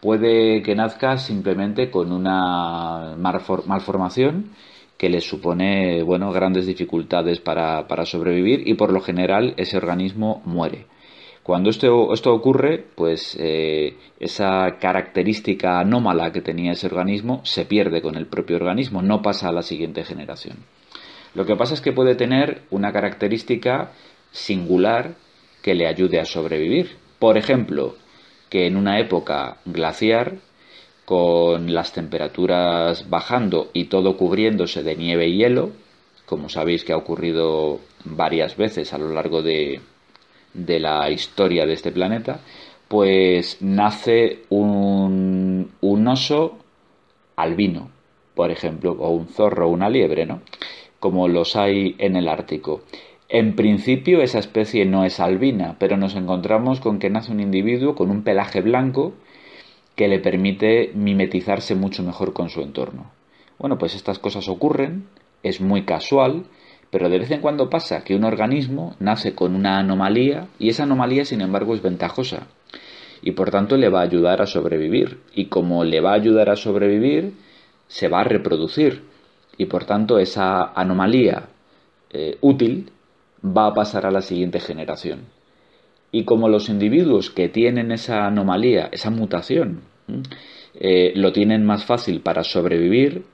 [0.00, 4.50] Puede que nazca simplemente con una malformación
[4.96, 10.42] que le supone bueno, grandes dificultades para, para sobrevivir y por lo general ese organismo
[10.44, 10.86] muere.
[11.42, 18.02] Cuando esto, esto ocurre, pues eh, esa característica anómala que tenía ese organismo se pierde
[18.02, 20.58] con el propio organismo, no pasa a la siguiente generación.
[21.34, 23.92] Lo que pasa es que puede tener una característica
[24.32, 25.14] singular
[25.62, 26.96] que le ayude a sobrevivir.
[27.18, 27.96] Por ejemplo,
[28.48, 30.38] que en una época glaciar,
[31.04, 35.70] con las temperaturas bajando y todo cubriéndose de nieve y hielo,
[36.24, 39.80] como sabéis que ha ocurrido varias veces a lo largo de,
[40.54, 42.40] de la historia de este planeta,
[42.86, 46.58] pues nace un, un oso
[47.34, 47.90] albino,
[48.36, 50.42] por ejemplo, o un zorro o una liebre, ¿no?
[51.00, 52.82] Como los hay en el Ártico.
[53.32, 57.94] En principio esa especie no es albina, pero nos encontramos con que nace un individuo
[57.94, 59.14] con un pelaje blanco
[59.94, 63.12] que le permite mimetizarse mucho mejor con su entorno.
[63.56, 65.06] Bueno, pues estas cosas ocurren,
[65.44, 66.46] es muy casual,
[66.90, 70.82] pero de vez en cuando pasa que un organismo nace con una anomalía y esa
[70.82, 72.48] anomalía, sin embargo, es ventajosa
[73.22, 75.20] y por tanto le va a ayudar a sobrevivir.
[75.36, 77.34] Y como le va a ayudar a sobrevivir,
[77.86, 79.04] se va a reproducir
[79.56, 81.48] y por tanto esa anomalía
[82.10, 82.90] eh, útil
[83.44, 85.26] va a pasar a la siguiente generación.
[86.12, 89.82] Y como los individuos que tienen esa anomalía, esa mutación,
[90.74, 93.24] eh, lo tienen más fácil para sobrevivir,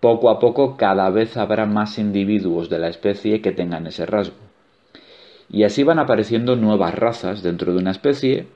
[0.00, 4.36] poco a poco cada vez habrá más individuos de la especie que tengan ese rasgo.
[5.50, 8.46] Y así van apareciendo nuevas razas dentro de una especie,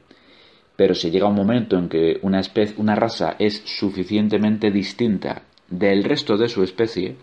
[0.76, 6.04] pero si llega un momento en que una, especie, una raza es suficientemente distinta del
[6.04, 7.16] resto de su especie,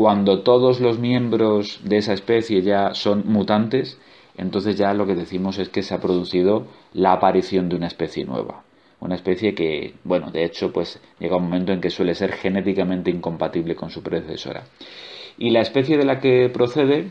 [0.00, 3.98] cuando todos los miembros de esa especie ya son mutantes,
[4.34, 8.24] entonces ya lo que decimos es que se ha producido la aparición de una especie
[8.24, 8.64] nueva
[9.00, 13.10] una especie que, bueno, de hecho, pues llega un momento en que suele ser genéticamente
[13.10, 14.64] incompatible con su predecesora.
[15.38, 17.08] Y la especie de la que procede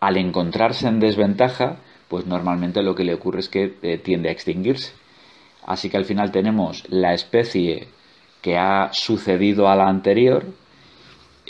[0.00, 1.78] al encontrarse en desventaja,
[2.08, 4.92] pues normalmente lo que le ocurre es que eh, tiende a extinguirse.
[5.66, 7.88] Así que al final tenemos la especie
[8.42, 10.44] que ha sucedido a la anterior,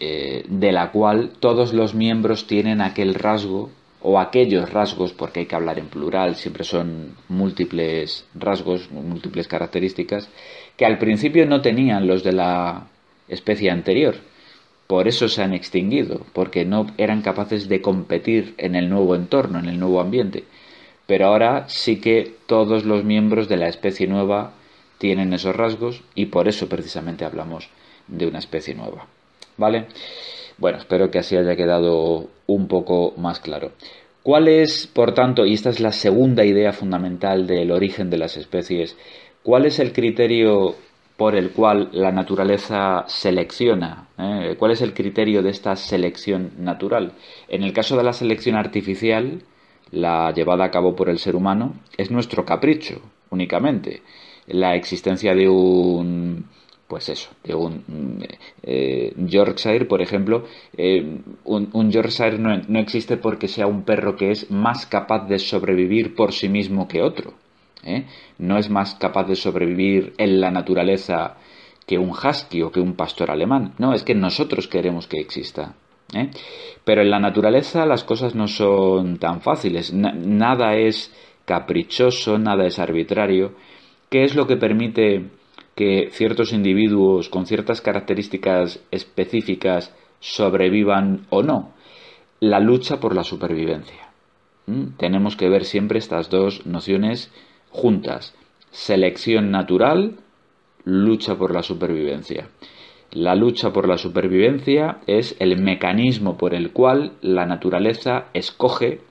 [0.01, 5.47] eh, de la cual todos los miembros tienen aquel rasgo o aquellos rasgos, porque hay
[5.47, 10.29] que hablar en plural, siempre son múltiples rasgos, múltiples características,
[10.77, 12.87] que al principio no tenían los de la
[13.27, 14.15] especie anterior.
[14.87, 19.59] Por eso se han extinguido, porque no eran capaces de competir en el nuevo entorno,
[19.59, 20.45] en el nuevo ambiente.
[21.09, 24.53] Pero ahora sí que todos los miembros de la especie nueva
[24.99, 27.69] tienen esos rasgos y por eso precisamente hablamos
[28.07, 29.09] de una especie nueva.
[29.59, 29.87] ¿Vale?
[30.57, 33.73] Bueno, espero que así haya quedado un poco más claro.
[34.23, 38.37] ¿Cuál es, por tanto, y esta es la segunda idea fundamental del origen de las
[38.37, 38.97] especies,
[39.43, 40.75] cuál es el criterio
[41.17, 44.09] por el cual la naturaleza selecciona?
[44.19, 44.57] Eh?
[44.59, 47.13] ¿Cuál es el criterio de esta selección natural?
[47.49, 49.43] En el caso de la selección artificial,
[49.91, 54.03] la llevada a cabo por el ser humano, es nuestro capricho únicamente.
[54.47, 56.47] La existencia de un
[56.89, 58.27] pues eso, de un
[58.63, 60.45] eh, Yorkshire, por ejemplo,
[60.77, 65.39] eh, un, Yorkshire no, no, existe porque sea un perro que es más capaz de
[65.39, 67.35] sobrevivir por sí mismo que otro.
[67.85, 68.07] ¿eh?
[68.39, 71.37] No es más capaz de sobrevivir en la naturaleza
[71.87, 73.75] que un husky o que un pastor alemán.
[73.79, 75.75] No, es que nosotros queremos que exista.
[76.85, 79.93] Pero en la naturaleza las cosas no son tan fáciles.
[79.93, 83.53] nada es caprichoso, nada es arbitrario.
[84.09, 85.38] ¿Qué es lo que permite
[85.79, 91.73] que ciertos individuos con ciertas características específicas sobrevivan o no.
[92.41, 94.09] La lucha por la supervivencia.
[94.67, 94.97] ¿Mm?
[94.97, 97.33] Tenemos que ver siempre estas dos nociones
[97.71, 98.35] juntas.
[98.73, 100.17] Selección natural,
[100.83, 102.49] lucha por la supervivencia.
[103.13, 109.03] La lucha por la supervivencia es el mecanismo por el cual la naturaleza escoge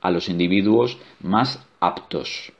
[0.00, 2.55] a los individuos más aptos.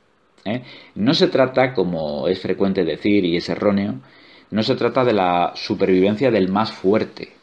[0.47, 0.63] ¿Eh?
[0.95, 3.95] No se trata, como es frecuente decir y es erróneo,
[4.49, 7.33] no se trata de la supervivencia del más fuerte.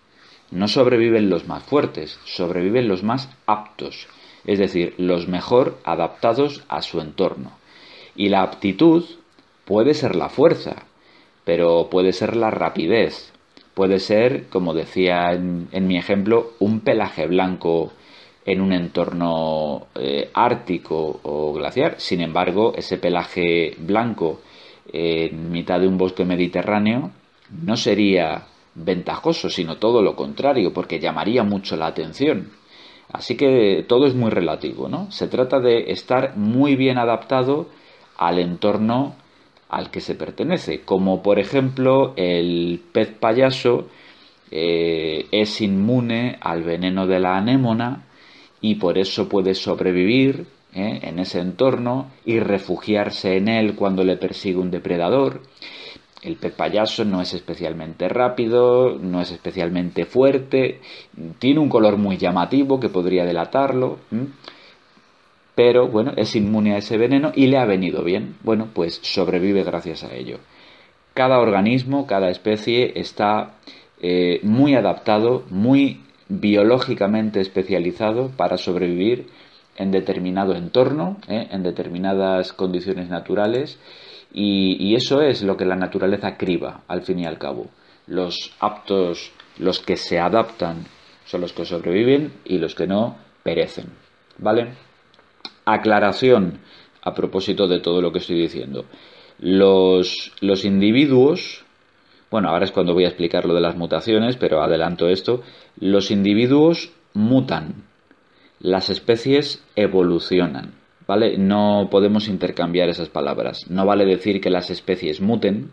[0.50, 4.08] No sobreviven los más fuertes, sobreviven los más aptos,
[4.44, 7.52] es decir, los mejor adaptados a su entorno.
[8.14, 9.04] Y la aptitud
[9.64, 10.84] puede ser la fuerza,
[11.44, 13.32] pero puede ser la rapidez,
[13.74, 17.92] puede ser, como decía en, en mi ejemplo, un pelaje blanco
[18.46, 21.96] en un entorno eh, ártico o glaciar.
[21.98, 24.40] Sin embargo, ese pelaje blanco
[24.92, 27.10] en mitad de un bosque mediterráneo
[27.50, 32.50] no sería ventajoso, sino todo lo contrario, porque llamaría mucho la atención.
[33.12, 35.10] Así que todo es muy relativo, ¿no?
[35.10, 37.68] Se trata de estar muy bien adaptado
[38.16, 39.14] al entorno
[39.68, 43.88] al que se pertenece, como por ejemplo el pez payaso
[44.50, 48.04] eh, es inmune al veneno de la anémona,
[48.64, 51.00] y por eso puede sobrevivir ¿eh?
[51.02, 55.42] en ese entorno y refugiarse en él cuando le persigue un depredador.
[56.22, 60.80] El pez payaso no es especialmente rápido, no es especialmente fuerte,
[61.38, 63.98] tiene un color muy llamativo que podría delatarlo,
[65.54, 68.36] pero bueno, es inmune a ese veneno y le ha venido bien.
[68.42, 70.38] Bueno, pues sobrevive gracias a ello.
[71.12, 73.56] Cada organismo, cada especie está
[74.00, 79.28] eh, muy adaptado, muy biológicamente especializado para sobrevivir
[79.76, 81.48] en determinado entorno, ¿eh?
[81.50, 83.78] en determinadas condiciones naturales,
[84.36, 87.68] y, eso es lo que la naturaleza criba, al fin y al cabo.
[88.08, 90.86] Los aptos, los que se adaptan,
[91.24, 93.86] son los que sobreviven y los que no perecen.
[94.38, 94.72] ¿Vale?
[95.64, 96.58] Aclaración
[97.02, 98.86] a propósito de todo lo que estoy diciendo.
[99.38, 101.63] Los, los individuos
[102.30, 105.42] bueno, ahora es cuando voy a explicar lo de las mutaciones, pero adelanto esto.
[105.78, 107.84] Los individuos mutan,
[108.60, 110.74] las especies evolucionan,
[111.06, 111.38] ¿vale?
[111.38, 113.70] No podemos intercambiar esas palabras.
[113.70, 115.70] No vale decir que las especies muten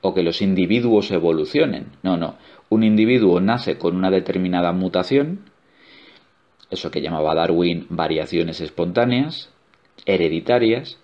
[0.00, 1.92] o que los individuos evolucionen.
[2.02, 2.36] No, no.
[2.68, 5.40] Un individuo nace con una determinada mutación,
[6.70, 9.50] eso que llamaba Darwin variaciones espontáneas,
[10.06, 10.98] hereditarias,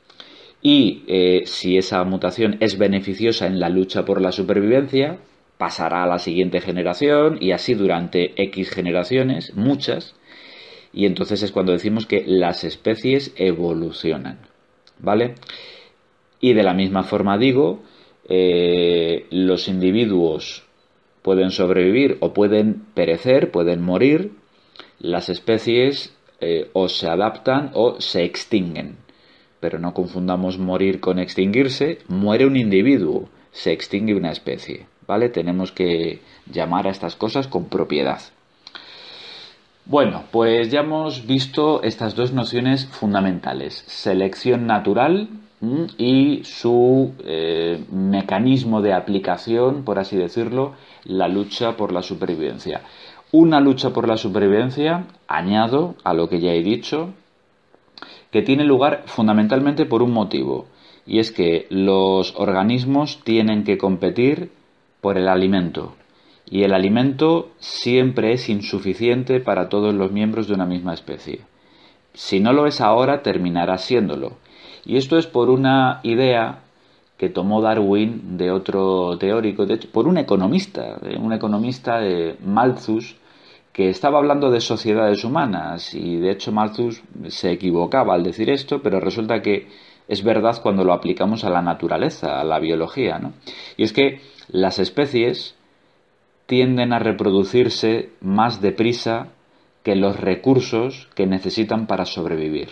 [0.66, 5.18] y eh, si esa mutación es beneficiosa en la lucha por la supervivencia,
[5.58, 10.16] pasará a la siguiente generación y así durante X generaciones, muchas,
[10.90, 14.38] y entonces es cuando decimos que las especies evolucionan,
[14.98, 15.34] ¿vale?
[16.40, 17.82] Y de la misma forma digo,
[18.26, 20.64] eh, los individuos
[21.20, 24.32] pueden sobrevivir o pueden perecer, pueden morir,
[24.98, 29.03] las especies eh, o se adaptan o se extinguen
[29.64, 35.30] pero no confundamos morir con extinguirse, muere un individuo, se extingue una especie, ¿vale?
[35.30, 36.20] Tenemos que
[36.52, 38.20] llamar a estas cosas con propiedad.
[39.86, 45.30] Bueno, pues ya hemos visto estas dos nociones fundamentales, selección natural
[45.96, 52.82] y su eh, mecanismo de aplicación, por así decirlo, la lucha por la supervivencia.
[53.32, 57.14] Una lucha por la supervivencia, añado a lo que ya he dicho,
[58.34, 60.66] que tiene lugar fundamentalmente por un motivo,
[61.06, 64.50] y es que los organismos tienen que competir
[65.00, 65.94] por el alimento,
[66.50, 71.42] y el alimento siempre es insuficiente para todos los miembros de una misma especie.
[72.12, 74.32] Si no lo es ahora, terminará siéndolo.
[74.84, 76.58] Y esto es por una idea
[77.16, 83.14] que tomó Darwin de otro teórico, de hecho, por un economista, un economista de Malthus,
[83.74, 88.80] que estaba hablando de sociedades humanas y de hecho Malthus se equivocaba al decir esto,
[88.80, 89.66] pero resulta que
[90.06, 93.32] es verdad cuando lo aplicamos a la naturaleza, a la biología, ¿no?
[93.76, 95.56] Y es que las especies
[96.46, 99.32] tienden a reproducirse más deprisa
[99.82, 102.68] que los recursos que necesitan para sobrevivir.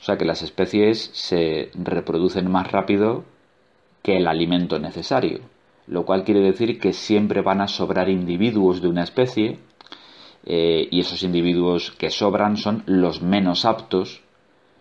[0.00, 3.24] O sea que las especies se reproducen más rápido
[4.04, 5.40] que el alimento necesario,
[5.88, 9.58] lo cual quiere decir que siempre van a sobrar individuos de una especie
[10.44, 14.22] eh, y esos individuos que sobran son los menos aptos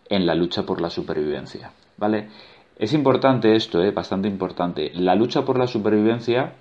[0.10, 1.72] en la lucha por la supervivencia.
[1.98, 2.30] ¿Vale?
[2.78, 3.92] Es importante esto, ¿eh?
[3.92, 4.92] bastante importante.
[4.94, 6.56] La lucha por la supervivencia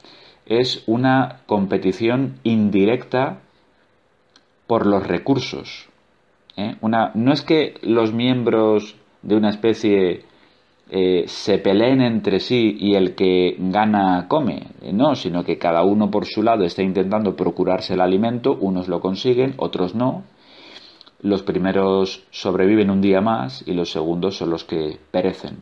[0.47, 3.41] es una competición indirecta
[4.67, 5.89] por los recursos.
[6.57, 6.77] ¿eh?
[6.81, 10.25] Una, no es que los miembros de una especie
[10.93, 15.85] eh, se peleen entre sí y el que gana come, eh, no, sino que cada
[15.85, 20.25] uno por su lado está intentando procurarse el alimento, unos lo consiguen, otros no.
[21.23, 25.59] Los primeros sobreviven un día más y los segundos son los que perecen.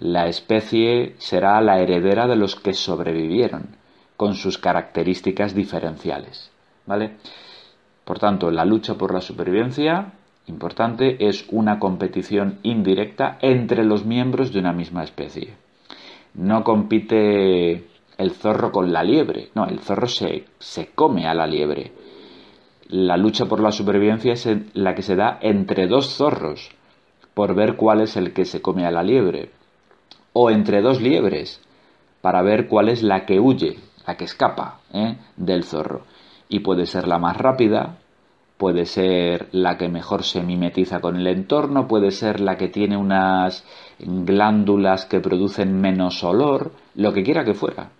[0.00, 3.76] La especie será la heredera de los que sobrevivieron
[4.16, 6.50] con sus características diferenciales.
[6.84, 7.12] ¿Vale?
[8.04, 10.14] Por tanto, la lucha por la supervivencia,
[10.48, 15.54] importante, es una competición indirecta entre los miembros de una misma especie.
[16.34, 17.86] No compite
[18.16, 21.92] el zorro con la liebre, no, el zorro se, se come a la liebre.
[22.88, 26.70] La lucha por la supervivencia es la que se da entre dos zorros,
[27.34, 29.50] por ver cuál es el que se come a la liebre.
[30.32, 31.60] O entre dos liebres,
[32.20, 33.78] para ver cuál es la que huye
[34.08, 35.18] la que escapa ¿eh?
[35.36, 36.02] del zorro.
[36.48, 37.98] Y puede ser la más rápida,
[38.58, 42.96] puede ser la que mejor se mimetiza con el entorno, puede ser la que tiene
[42.96, 43.64] unas
[44.00, 47.90] glándulas que producen menos olor, lo que quiera que fuera.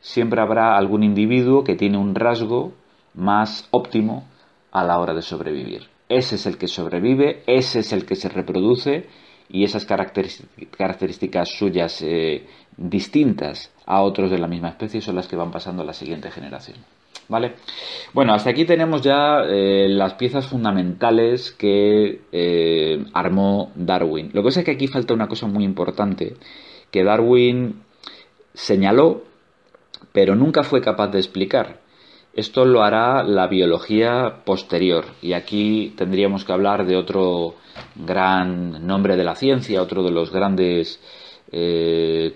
[0.00, 2.72] Siempre habrá algún individuo que tiene un rasgo
[3.14, 4.24] más óptimo
[4.70, 5.88] a la hora de sobrevivir.
[6.08, 9.06] Ese es el que sobrevive, ese es el que se reproduce
[9.48, 12.46] y esas características suyas eh,
[12.76, 16.30] distintas a otros de la misma especie son las que van pasando a la siguiente
[16.30, 16.78] generación.
[17.28, 17.54] ¿Vale?
[18.12, 24.30] Bueno, hasta aquí tenemos ya eh, las piezas fundamentales que eh, armó Darwin.
[24.32, 26.34] Lo que pasa es que aquí falta una cosa muy importante
[26.90, 27.82] que Darwin
[28.52, 29.22] señaló,
[30.12, 31.80] pero nunca fue capaz de explicar.
[32.34, 35.04] Esto lo hará la biología posterior.
[35.20, 37.54] Y aquí tendríamos que hablar de otro
[37.94, 41.00] gran nombre de la ciencia, otro de los grandes
[41.50, 42.34] eh,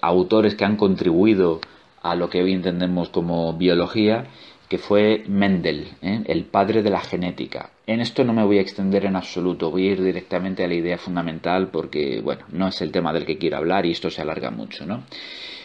[0.00, 1.60] autores que han contribuido
[2.02, 4.26] a lo que hoy entendemos como biología,
[4.68, 6.22] que fue Mendel, ¿eh?
[6.26, 7.70] el padre de la genética.
[7.86, 10.74] En esto no me voy a extender en absoluto, voy a ir directamente a la
[10.74, 14.22] idea fundamental porque, bueno, no es el tema del que quiero hablar y esto se
[14.22, 15.04] alarga mucho, ¿no?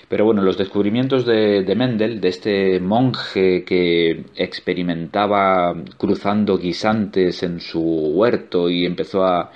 [0.10, 7.60] Pero bueno, los descubrimientos de, de Mendel, de este monje que experimentaba cruzando guisantes en
[7.60, 9.52] su huerto y empezó a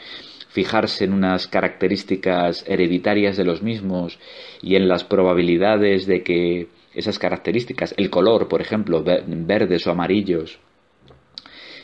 [0.52, 4.20] fijarse en unas características hereditarias de los mismos
[4.62, 10.60] y en las probabilidades de que esas características, el color, por ejemplo, verdes o amarillos,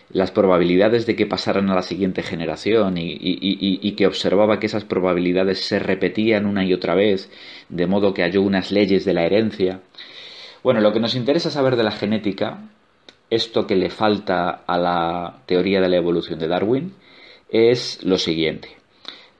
[0.09, 5.65] las probabilidades de que pasaran a la siguiente generación y, que observaba que esas probabilidades
[5.65, 7.31] se repetían una y otra vez,
[7.69, 9.81] de modo que halló unas leyes de la herencia.
[10.61, 12.69] Bueno, lo que nos interesa saber de la genética,
[13.29, 16.93] esto que le falta a la teoría de la evolución de Darwin,
[17.49, 18.77] es lo siguiente.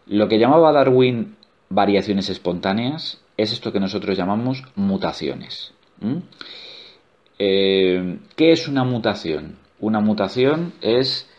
[0.05, 1.36] Lo que llamaba Darwin
[1.70, 5.74] variaciones espontáneas es esto que nosotros llamamos mutaciones.
[7.39, 9.58] Eh, ¿Qué es una mutación?
[9.80, 11.30] Una mutación es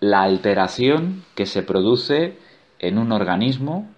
[0.00, 2.36] la alteración que se produce
[2.78, 3.90] en un organismo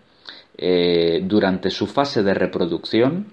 [0.56, 3.32] eh, durante su fase de reproducción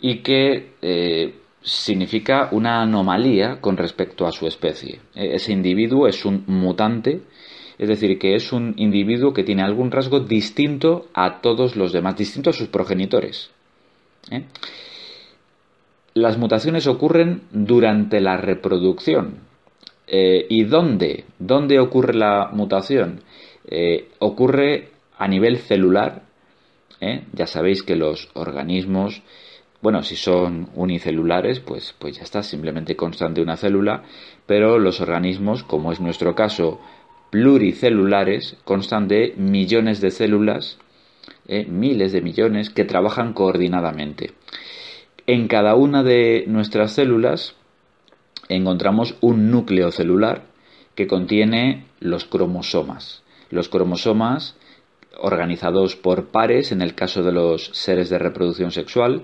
[0.00, 5.00] y que eh, significa una anomalía con respecto a su especie.
[5.14, 7.22] E, ese individuo es un mutante,
[7.78, 12.16] es decir, que es un individuo que tiene algún rasgo distinto a todos los demás,
[12.16, 13.50] distinto a sus progenitores.
[14.30, 14.44] ¿eh?
[16.14, 19.38] las mutaciones ocurren durante la reproducción.
[20.06, 21.24] Eh, ¿Y dónde?
[21.38, 23.22] ¿Dónde ocurre la mutación?
[23.66, 26.22] Eh, ocurre a nivel celular.
[27.32, 29.22] Ya sabéis que los organismos,
[29.82, 34.04] bueno, si son unicelulares, pues, pues ya está, simplemente constan de una célula,
[34.46, 36.80] pero los organismos, como es nuestro caso,
[37.30, 40.78] pluricelulares, constan de millones de células,
[41.48, 44.30] miles de millones, que trabajan coordinadamente.
[45.26, 47.56] En cada una de nuestras células
[48.48, 50.42] encontramos un núcleo celular
[50.94, 53.22] que contiene los cromosomas.
[53.50, 54.56] Los cromosomas
[55.18, 59.22] organizados por pares, en el caso de los seres de reproducción sexual,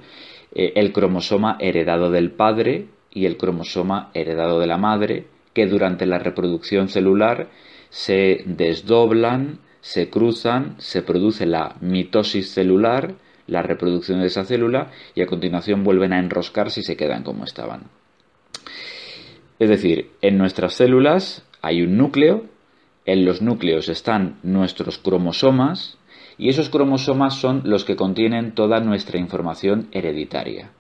[0.55, 6.07] eh, el cromosoma heredado del padre y el cromosoma heredado de la madre, que durante
[6.07, 7.49] la reproducción celular
[7.91, 13.15] se desdoblan, se cruzan, se produce la mitosis celular,
[13.47, 17.45] la reproducción de esa célula, y a continuación vuelven a enroscarse y se quedan como
[17.45, 17.85] estaban.
[19.59, 22.45] Es decir, en nuestras células hay un núcleo,
[23.07, 25.98] en los núcleos están nuestros cromosomas,
[26.39, 30.71] y esos cromosomas son los que contienen toda nuestra información hereditaria.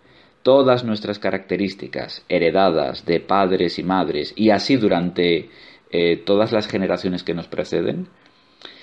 [0.42, 5.50] Todas nuestras características heredadas de padres y madres, y así durante
[5.90, 8.06] eh, todas las generaciones que nos preceden,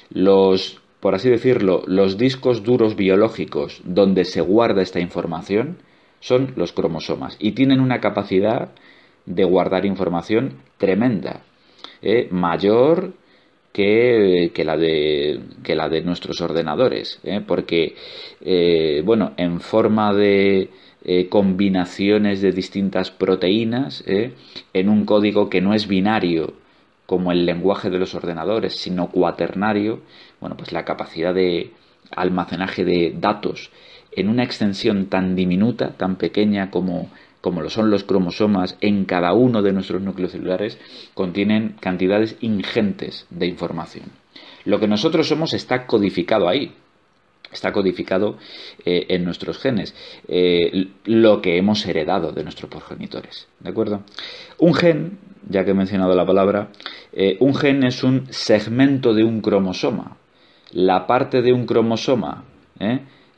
[0.09, 5.77] los, por así decirlo, los discos duros biológicos donde se guarda esta información
[6.19, 8.71] son los cromosomas y tienen una capacidad
[9.25, 11.41] de guardar información tremenda,
[12.01, 12.27] ¿eh?
[12.31, 13.13] mayor
[13.75, 17.41] que, la de, que la de nuestros ordenadores, ¿eh?
[17.45, 17.95] porque,
[18.41, 20.69] eh, bueno, en forma de
[21.29, 26.53] combinaciones de distintas proteínas, en un código que no es binario,
[27.05, 29.99] como el lenguaje de los ordenadores, sino cuaternario,
[30.41, 31.69] bueno, pues la capacidad de
[32.09, 33.69] almacenaje de datos
[34.15, 37.09] en una extensión tan diminuta, tan pequeña como
[37.45, 40.79] como lo son los cromosomas en cada uno de nuestros núcleos celulares,
[41.13, 44.05] contienen cantidades ingentes de información.
[44.63, 46.73] Lo que nosotros somos está codificado ahí,
[47.53, 48.39] está codificado
[48.83, 49.93] eh, en nuestros genes,
[50.27, 53.47] eh, lo que hemos heredado de nuestros progenitores.
[53.59, 54.01] ¿De acuerdo?
[54.57, 56.69] Un gen, ya que he mencionado la palabra,
[57.13, 60.17] eh, un gen es un segmento de un cromosoma.
[60.71, 62.43] La parte de un cromosoma,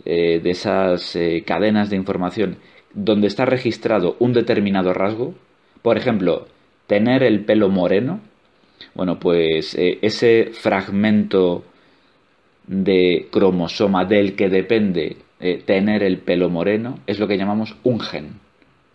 [0.05, 2.57] de esas cadenas de información
[2.93, 5.33] donde está registrado un determinado rasgo,
[5.81, 6.47] por ejemplo,
[6.87, 8.19] tener el pelo moreno,
[8.93, 11.63] bueno, pues eh, ese fragmento
[12.67, 17.99] de cromosoma del que depende eh, tener el pelo moreno es lo que llamamos un
[17.99, 18.39] gen,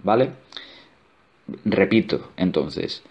[0.02, 0.30] ¿vale?
[1.64, 3.02] Repito, entonces,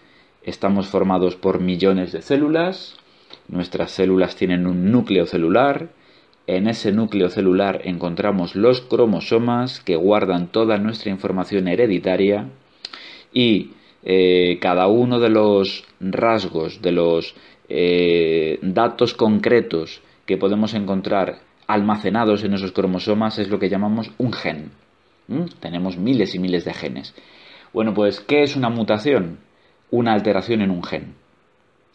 [0.42, 2.96] estamos formados por millones de células,
[3.48, 5.88] nuestras células tienen un núcleo celular,
[6.46, 12.48] en ese núcleo celular encontramos los cromosomas que guardan toda nuestra información hereditaria
[13.32, 13.72] y
[14.02, 17.34] eh, cada uno de los rasgos, de los
[17.68, 24.32] eh, datos concretos que podemos encontrar almacenados en esos cromosomas es lo que llamamos un
[24.32, 24.72] gen.
[25.60, 27.14] Tenemos miles y miles de genes.
[27.72, 29.38] Bueno, pues, ¿qué es una mutación?
[29.90, 31.14] Una alteración en un gen.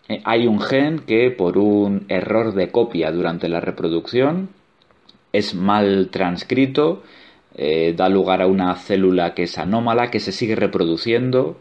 [0.10, 4.50] Eh, hay un gen que por un error de copia durante la reproducción
[5.34, 7.04] es mal transcrito,
[7.56, 11.60] eh, da lugar a una célula que es anómala, que se sigue reproduciendo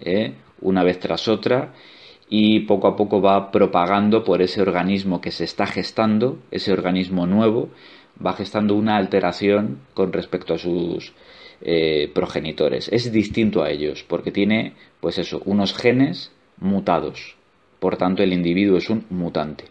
[0.00, 1.74] eh, una vez tras otra
[2.28, 7.26] y poco a poco va propagando por ese organismo que se está gestando, ese organismo
[7.26, 7.68] nuevo,
[8.24, 11.12] va gestando una alteración con respecto a sus
[12.14, 12.88] progenitores.
[12.92, 17.36] Es distinto a ellos porque tiene, pues eso, unos genes mutados.
[17.84, 19.66] Por tanto, el individuo es un mutante.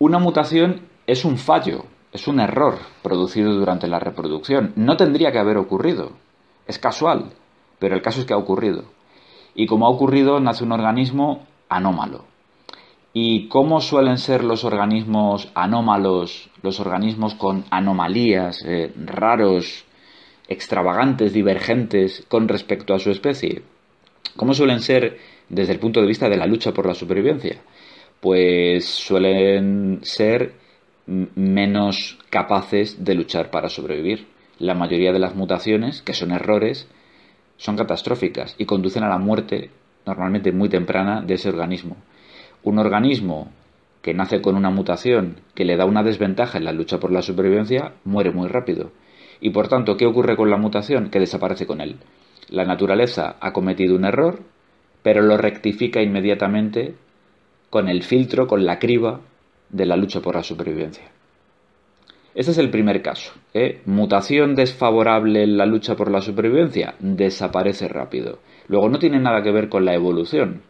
[0.00, 4.72] Una mutación es un fallo, es un error producido durante la reproducción.
[4.74, 6.10] No tendría que haber ocurrido.
[6.66, 7.26] Es casual,
[7.78, 8.86] pero el caso es que ha ocurrido.
[9.54, 12.24] Y como ha ocurrido, nace un organismo anómalo.
[13.12, 19.84] ¿Y cómo suelen ser los organismos anómalos, los organismos con anomalías, eh, raros,
[20.48, 23.62] extravagantes, divergentes con respecto a su especie?
[24.34, 27.60] ¿Cómo suelen ser desde el punto de vista de la lucha por la supervivencia?
[28.20, 30.54] Pues suelen ser
[31.06, 34.26] menos capaces de luchar para sobrevivir.
[34.58, 36.88] La mayoría de las mutaciones, que son errores,
[37.56, 39.70] son catastróficas y conducen a la muerte
[40.04, 41.96] normalmente muy temprana de ese organismo.
[42.62, 43.50] Un organismo
[44.02, 47.22] que nace con una mutación que le da una desventaja en la lucha por la
[47.22, 48.90] supervivencia muere muy rápido.
[49.40, 51.10] Y por tanto, ¿qué ocurre con la mutación?
[51.10, 51.96] Que desaparece con él.
[52.48, 54.40] La naturaleza ha cometido un error,
[55.08, 56.94] pero lo rectifica inmediatamente
[57.70, 59.22] con el filtro, con la criba
[59.70, 61.04] de la lucha por la supervivencia.
[62.34, 63.32] Este es el primer caso.
[63.54, 63.80] ¿eh?
[63.86, 68.40] Mutación desfavorable en la lucha por la supervivencia, desaparece rápido.
[68.66, 70.60] Luego no tiene nada que ver con la evolución,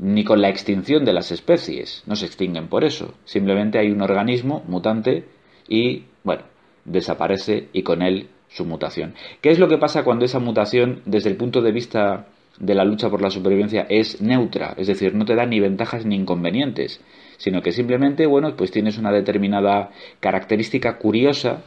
[0.00, 2.02] ni con la extinción de las especies.
[2.08, 3.14] No se extinguen por eso.
[3.24, 5.28] Simplemente hay un organismo mutante
[5.68, 6.42] y, bueno,
[6.84, 9.14] desaparece y con él su mutación.
[9.40, 12.26] ¿Qué es lo que pasa cuando esa mutación, desde el punto de vista
[12.60, 14.74] de la lucha por la supervivencia, es neutra?
[14.76, 17.00] Es decir, no te da ni ventajas ni inconvenientes
[17.40, 19.90] sino que simplemente, bueno, pues tienes una determinada
[20.20, 21.62] característica curiosa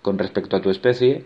[0.00, 1.24] con respecto a tu especie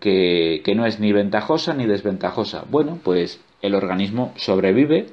[0.00, 2.64] que, no es ni ventajosa ni desventajosa.
[2.68, 5.06] Bueno, pues el organismo sobrevive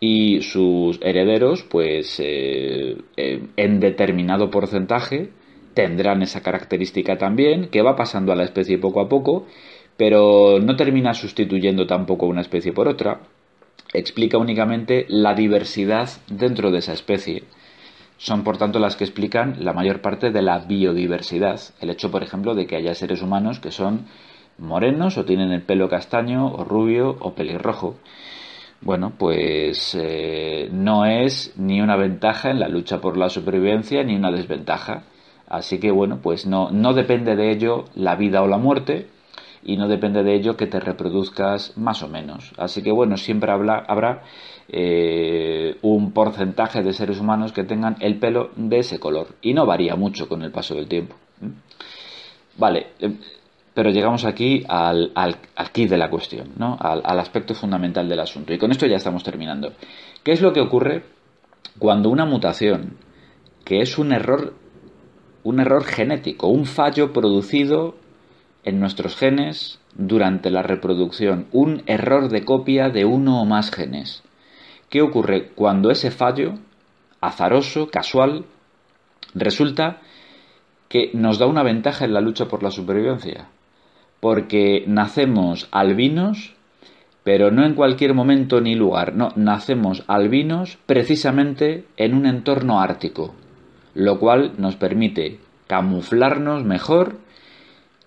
[0.00, 5.28] y sus herederos, pues eh, eh, en determinado porcentaje,
[5.74, 9.46] tendrán esa característica también, que va pasando a la especie poco a poco,
[9.96, 13.20] pero no termina sustituyendo tampoco una especie por otra,
[13.92, 17.44] explica únicamente la diversidad dentro de esa especie.
[18.18, 21.60] Son, por tanto, las que explican la mayor parte de la biodiversidad.
[21.80, 24.06] El hecho, por ejemplo, de que haya seres humanos que son
[24.58, 27.96] morenos o tienen el pelo castaño o rubio o pelirrojo.
[28.80, 34.16] Bueno, pues eh, no es ni una ventaja en la lucha por la supervivencia ni
[34.16, 35.04] una desventaja.
[35.48, 39.06] Así que bueno, pues no, no depende de ello la vida o la muerte,
[39.66, 42.52] y no depende de ello que te reproduzcas más o menos.
[42.56, 44.22] Así que bueno, siempre habrá
[44.68, 49.66] eh, un porcentaje de seres humanos que tengan el pelo de ese color y no
[49.66, 51.16] varía mucho con el paso del tiempo.
[52.56, 53.12] Vale, eh,
[53.74, 55.36] pero llegamos aquí al, al,
[55.72, 56.78] key de la cuestión, ¿no?
[56.80, 58.54] al, al aspecto fundamental del asunto.
[58.54, 59.72] Y con esto ya estamos terminando.
[60.22, 61.02] ¿Qué es lo que ocurre
[61.80, 62.98] cuando una mutación,
[63.64, 64.54] que es un error,
[65.42, 68.05] un error genético, un fallo producido
[68.66, 74.22] en nuestros genes durante la reproducción, un error de copia de uno o más genes.
[74.90, 76.54] ¿Qué ocurre cuando ese fallo,
[77.20, 78.44] azaroso, casual,
[79.34, 80.00] resulta
[80.88, 83.48] que nos da una ventaja en la lucha por la supervivencia?
[84.20, 86.54] Porque nacemos albinos,
[87.22, 93.34] pero no en cualquier momento ni lugar, no, nacemos albinos precisamente en un entorno ártico,
[93.94, 95.38] lo cual nos permite
[95.68, 97.25] camuflarnos mejor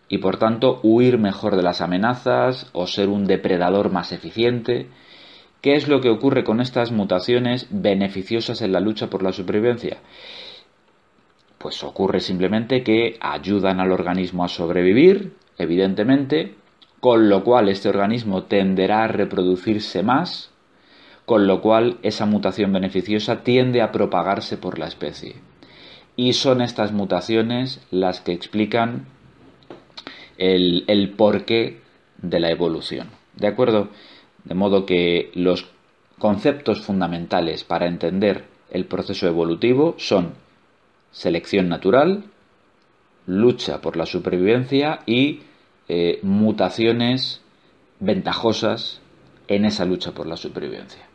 [0.10, 4.88] y por tanto huir mejor de las amenazas o ser un depredador más eficiente.
[5.62, 10.00] ¿Qué es lo que ocurre con estas mutaciones beneficiosas en la lucha por la supervivencia?
[11.60, 16.56] Pues ocurre simplemente que ayudan al organismo a sobrevivir, evidentemente,
[17.00, 20.52] con lo cual este organismo tenderá a reproducirse más,
[21.26, 25.36] con lo cual esa mutación beneficiosa tiende a propagarse por la especie.
[26.16, 29.06] Y son estas mutaciones las que explican
[30.40, 31.82] el, porqué
[32.18, 33.10] de la evolución.
[33.36, 33.90] ¿De acuerdo?
[34.46, 35.68] De modo que los
[36.18, 40.34] conceptos fundamentales para entender el proceso evolutivo son
[41.12, 42.26] selección natural,
[43.26, 45.42] lucha por la supervivencia y
[45.88, 47.42] eh, mutaciones
[48.00, 49.02] ventajosas
[49.48, 51.08] en esa lucha por la supervivencia.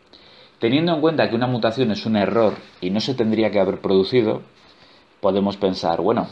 [0.59, 3.81] Teniendo en cuenta que una mutación es un error y no se tendría que haber
[3.81, 4.43] producido,
[5.21, 6.29] podemos pensar, bueno,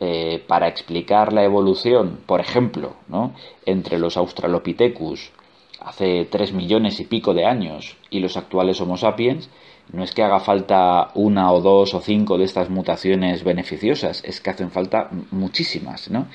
[0.00, 3.34] eh, para explicar la evolución, por ejemplo, ¿no?
[3.66, 5.32] entre los Australopithecus
[5.80, 9.50] hace tres millones y pico de años y los actuales Homo sapiens,
[9.92, 14.40] no es que haga falta una o dos o cinco de estas mutaciones beneficiosas, es
[14.40, 16.28] que hacen falta muchísimas, ¿no?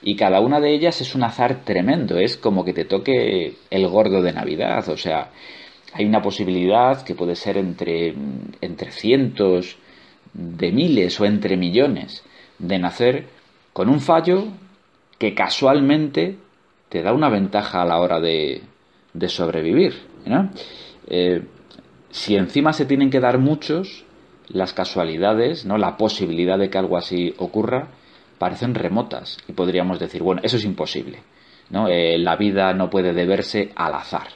[0.00, 3.88] Y cada una de ellas es un azar tremendo, es como que te toque el
[3.88, 5.30] gordo de Navidad, o sea,
[5.92, 8.14] hay una posibilidad que puede ser entre,
[8.62, 9.76] entre cientos
[10.32, 12.22] de miles o entre millones
[12.60, 13.26] de nacer
[13.72, 14.44] con un fallo
[15.18, 16.36] que casualmente
[16.88, 18.62] te da una ventaja a la hora de,
[19.12, 19.94] de sobrevivir.
[21.06, 21.42] Eh,
[22.10, 24.04] si encima se tienen que dar muchos,
[24.48, 25.78] las casualidades, ¿no?
[25.78, 27.88] la posibilidad de que algo así ocurra,
[28.38, 29.38] parecen remotas.
[29.48, 31.22] Y podríamos decir, bueno, eso es imposible.
[31.70, 31.88] ¿no?
[31.88, 34.28] Eh, la vida no puede deberse al azar.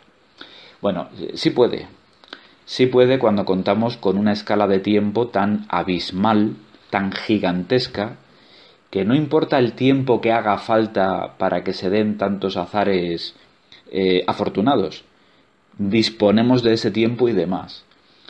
[0.80, 1.88] Bueno, sí puede.
[2.64, 6.56] Sí puede cuando contamos con una escala de tiempo tan abismal
[6.94, 8.18] tan gigantesca
[8.88, 13.34] que no importa el tiempo que haga falta para que se den tantos azares
[13.90, 15.02] eh, afortunados,
[15.76, 17.84] disponemos de ese tiempo y demás.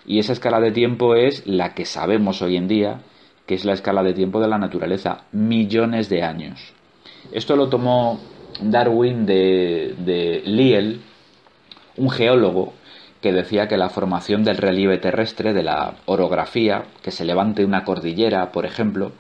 [0.07, 3.03] Y esa escala de tiempo es la que sabemos hoy en día,
[3.45, 6.73] que es la escala de tiempo de la naturaleza, millones de años.
[7.33, 8.19] Esto lo tomó
[8.63, 11.03] Darwin de, de Lyell,
[11.99, 12.73] un geólogo
[13.25, 17.83] que decía que la formación del relieve terrestre, de la orografía, que se levante una
[17.83, 19.13] cordillera, por ejemplo,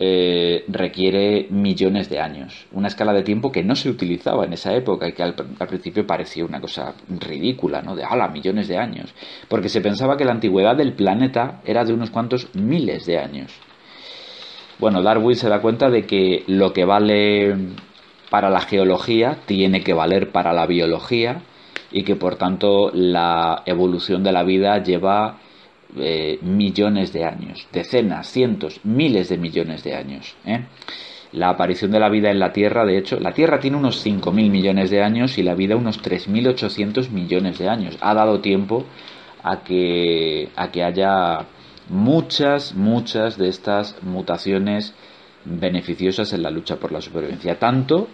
[0.00, 2.66] eh, requiere millones de años.
[2.72, 6.04] Una escala de tiempo que no se utilizaba en esa época y que al, principio
[6.04, 7.94] parecía una cosa ridícula, ¿no?
[7.94, 9.14] De ala, millones de años.
[9.46, 13.52] Porque se pensaba que la antigüedad del planeta era de unos cuantos miles de años.
[14.80, 17.54] Bueno, Darwin se da cuenta de que lo que vale
[18.30, 21.42] para la geología tiene que valer para la biología
[21.92, 25.38] y que por tanto la evolución de la vida lleva
[25.96, 30.34] eh, millones de años, decenas, cientos, miles de millones de años.
[30.44, 30.64] ¿eh?
[31.32, 34.32] La aparición de la vida en la Tierra, de hecho, la Tierra tiene unos 5.000
[34.50, 37.96] millones de años y la vida unos 3.800 millones de años.
[38.00, 38.84] Ha dado tiempo
[39.42, 41.46] a que, a que haya
[41.88, 44.94] muchas, muchas de estas mutaciones
[45.44, 48.08] beneficiosas en la lucha por la supervivencia, tanto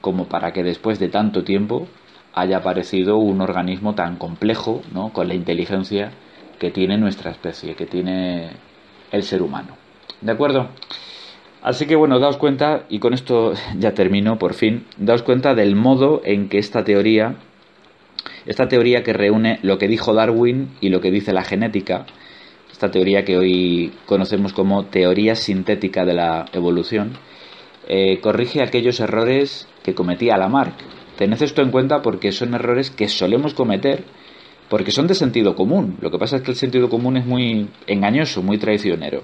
[0.00, 1.88] como para que después de tanto tiempo
[2.36, 5.12] haya aparecido un organismo tan complejo, ¿no?
[5.12, 6.12] con la inteligencia
[6.58, 8.50] que tiene nuestra especie, que tiene
[9.10, 9.76] el ser humano.
[10.20, 10.68] ¿De acuerdo?
[11.62, 15.74] Así que bueno, daos cuenta, y con esto ya termino por fin, daos cuenta del
[15.74, 17.36] modo en que esta teoría,
[18.44, 22.04] esta teoría que reúne lo que dijo Darwin y lo que dice la genética,
[22.70, 27.12] esta teoría que hoy conocemos como teoría sintética de la evolución,
[27.88, 30.95] eh, corrige aquellos errores que cometía Lamarck.
[31.16, 34.04] Tened esto en cuenta porque son errores que solemos cometer
[34.68, 35.96] porque son de sentido común.
[36.00, 39.22] Lo que pasa es que el sentido común es muy engañoso, muy traicionero.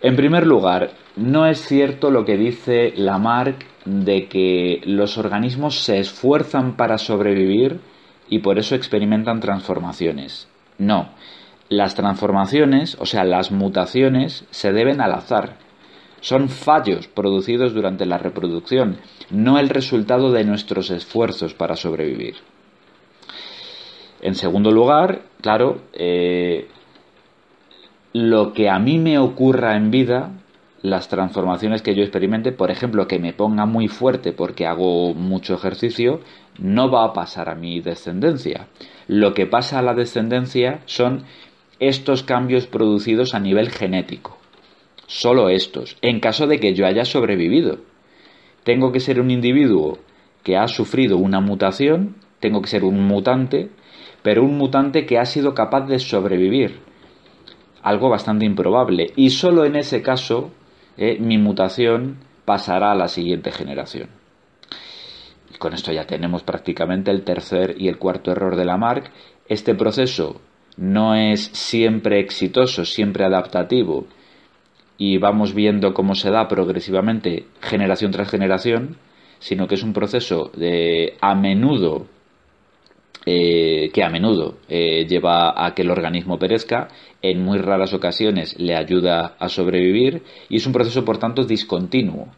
[0.00, 5.98] En primer lugar, no es cierto lo que dice Lamarck de que los organismos se
[5.98, 7.80] esfuerzan para sobrevivir
[8.28, 10.48] y por eso experimentan transformaciones.
[10.78, 11.10] No,
[11.68, 15.56] las transformaciones, o sea, las mutaciones, se deben al azar.
[16.26, 18.96] Son fallos producidos durante la reproducción,
[19.30, 22.34] no el resultado de nuestros esfuerzos para sobrevivir.
[24.22, 26.66] En segundo lugar, claro, eh,
[28.12, 30.32] lo que a mí me ocurra en vida,
[30.82, 35.54] las transformaciones que yo experimente, por ejemplo, que me ponga muy fuerte porque hago mucho
[35.54, 36.22] ejercicio,
[36.58, 38.66] no va a pasar a mi descendencia.
[39.06, 41.22] Lo que pasa a la descendencia son
[41.78, 44.35] estos cambios producidos a nivel genético.
[45.06, 47.78] Solo estos, en caso de que yo haya sobrevivido.
[48.64, 49.98] Tengo que ser un individuo
[50.42, 53.70] que ha sufrido una mutación, tengo que ser un mutante,
[54.22, 56.80] pero un mutante que ha sido capaz de sobrevivir.
[57.82, 59.12] Algo bastante improbable.
[59.14, 60.50] Y solo en ese caso
[60.96, 64.08] eh, mi mutación pasará a la siguiente generación.
[65.54, 69.12] Y con esto ya tenemos prácticamente el tercer y el cuarto error de Lamarck.
[69.48, 70.40] Este proceso
[70.76, 74.06] no es siempre exitoso, siempre adaptativo,
[74.98, 78.96] y vamos viendo cómo se da progresivamente generación tras generación,
[79.38, 82.06] sino que es un proceso de a menudo
[83.28, 86.86] eh, que a menudo eh, lleva a que el organismo perezca,
[87.20, 92.28] en muy raras ocasiones le ayuda a sobrevivir y es un proceso por tanto discontinuo.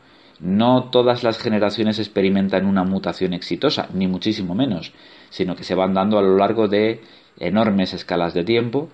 [0.40, 4.94] No todas las generaciones experimentan una mutación exitosa, ni muchísimo menos,
[5.28, 7.02] sino que se van dando a lo largo de
[7.38, 8.88] enormes escalas de tiempo.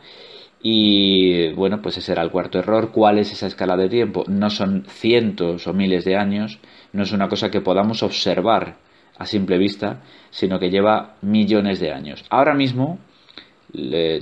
[0.66, 2.90] Y bueno, pues ese era el cuarto error.
[2.90, 4.24] ¿Cuál es esa escala de tiempo?
[4.28, 6.58] No son cientos o miles de años,
[6.94, 8.78] no es una cosa que podamos observar
[9.18, 10.00] a simple vista,
[10.30, 12.24] sino que lleva millones de años.
[12.30, 12.98] Ahora mismo,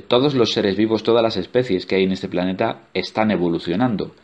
[0.09, 4.17] todos los seres vivos, todas las especies que hay en este planeta están evolucionando.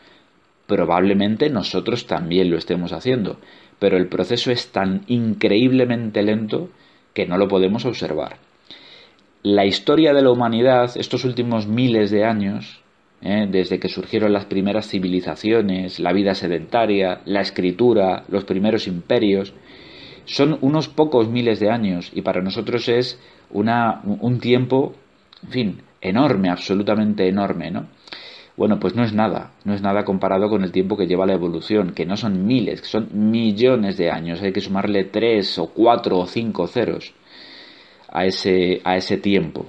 [0.67, 3.39] Probablemente nosotros también lo estemos haciendo,
[3.79, 6.69] pero el proceso es tan increíblemente lento
[7.13, 8.48] que no lo podemos observar
[9.43, 12.81] la historia de la humanidad, estos últimos miles de años,
[13.21, 13.47] ¿eh?
[13.49, 19.53] desde que surgieron las primeras civilizaciones, la vida sedentaria, la escritura, los primeros imperios,
[20.25, 23.19] son unos pocos miles de años y para nosotros es
[23.49, 24.93] una, un tiempo,
[25.43, 27.87] en fin, enorme, absolutamente enorme, ¿no?
[28.57, 31.33] Bueno, pues no es nada, no es nada comparado con el tiempo que lleva la
[31.33, 35.67] evolución, que no son miles, que son millones de años, hay que sumarle tres o
[35.67, 37.13] cuatro o cinco ceros
[38.11, 39.65] a ese, a ese tiempo.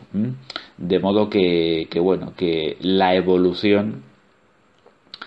[0.76, 4.04] De modo que, que, bueno, que la evolución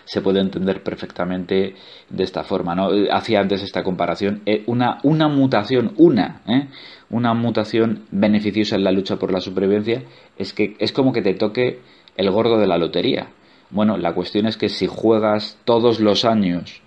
[0.06, 1.76] se puede entender perfectamente
[2.10, 2.76] de esta forma.
[2.76, 2.90] ¿no?
[3.12, 4.42] Hacía antes esta comparación.
[4.46, 6.68] Eh, una, una mutación, una, ¿eh?
[7.10, 10.04] una mutación beneficiosa en la lucha por la supervivencia
[10.38, 11.80] es que es como que te toque
[12.18, 13.30] el gordo de la lotería.
[13.70, 16.82] Bueno, la cuestión es que si juegas todos los años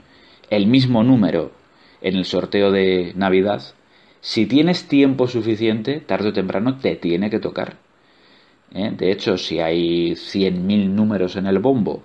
[0.51, 1.51] el mismo número
[2.01, 3.63] en el sorteo de Navidad,
[4.27, 7.77] si tienes tiempo suficiente, tarde o temprano te tiene que tocar.
[8.75, 8.91] ¿eh?
[8.91, 12.03] De hecho, si hay 100.000 números en el bombo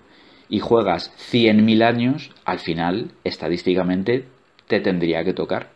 [0.48, 4.26] y juegas 100.000 años, al final, estadísticamente,
[4.68, 5.72] te tendría que tocar.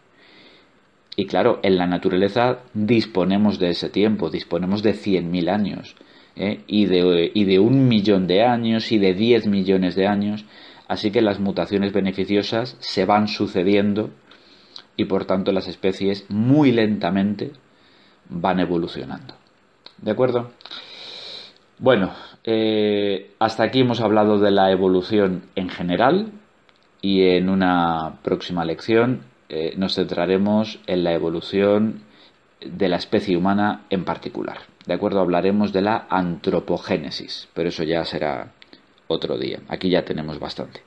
[1.15, 5.95] Y claro, en la naturaleza disponemos de ese tiempo, disponemos de 100.000 años,
[6.35, 6.59] ¿eh?
[6.67, 10.45] y, de, un millón de años, y de 10 millones de años,
[10.87, 14.11] así que las mutaciones beneficiosas se van sucediendo
[14.97, 17.51] y por tanto las especies muy lentamente
[18.29, 19.35] van evolucionando.
[19.97, 20.51] ¿De acuerdo?
[21.77, 26.31] Bueno, eh, hasta aquí hemos hablado de la evolución en general
[27.01, 32.01] y en una próxima lección eh, nos centraremos en la evolución
[32.61, 34.57] de la especie humana en particular.
[34.85, 38.53] De acuerdo, hablaremos de la antropogénesis, pero eso ya será
[39.07, 39.59] otro día.
[39.67, 40.81] Aquí ya tenemos bastante.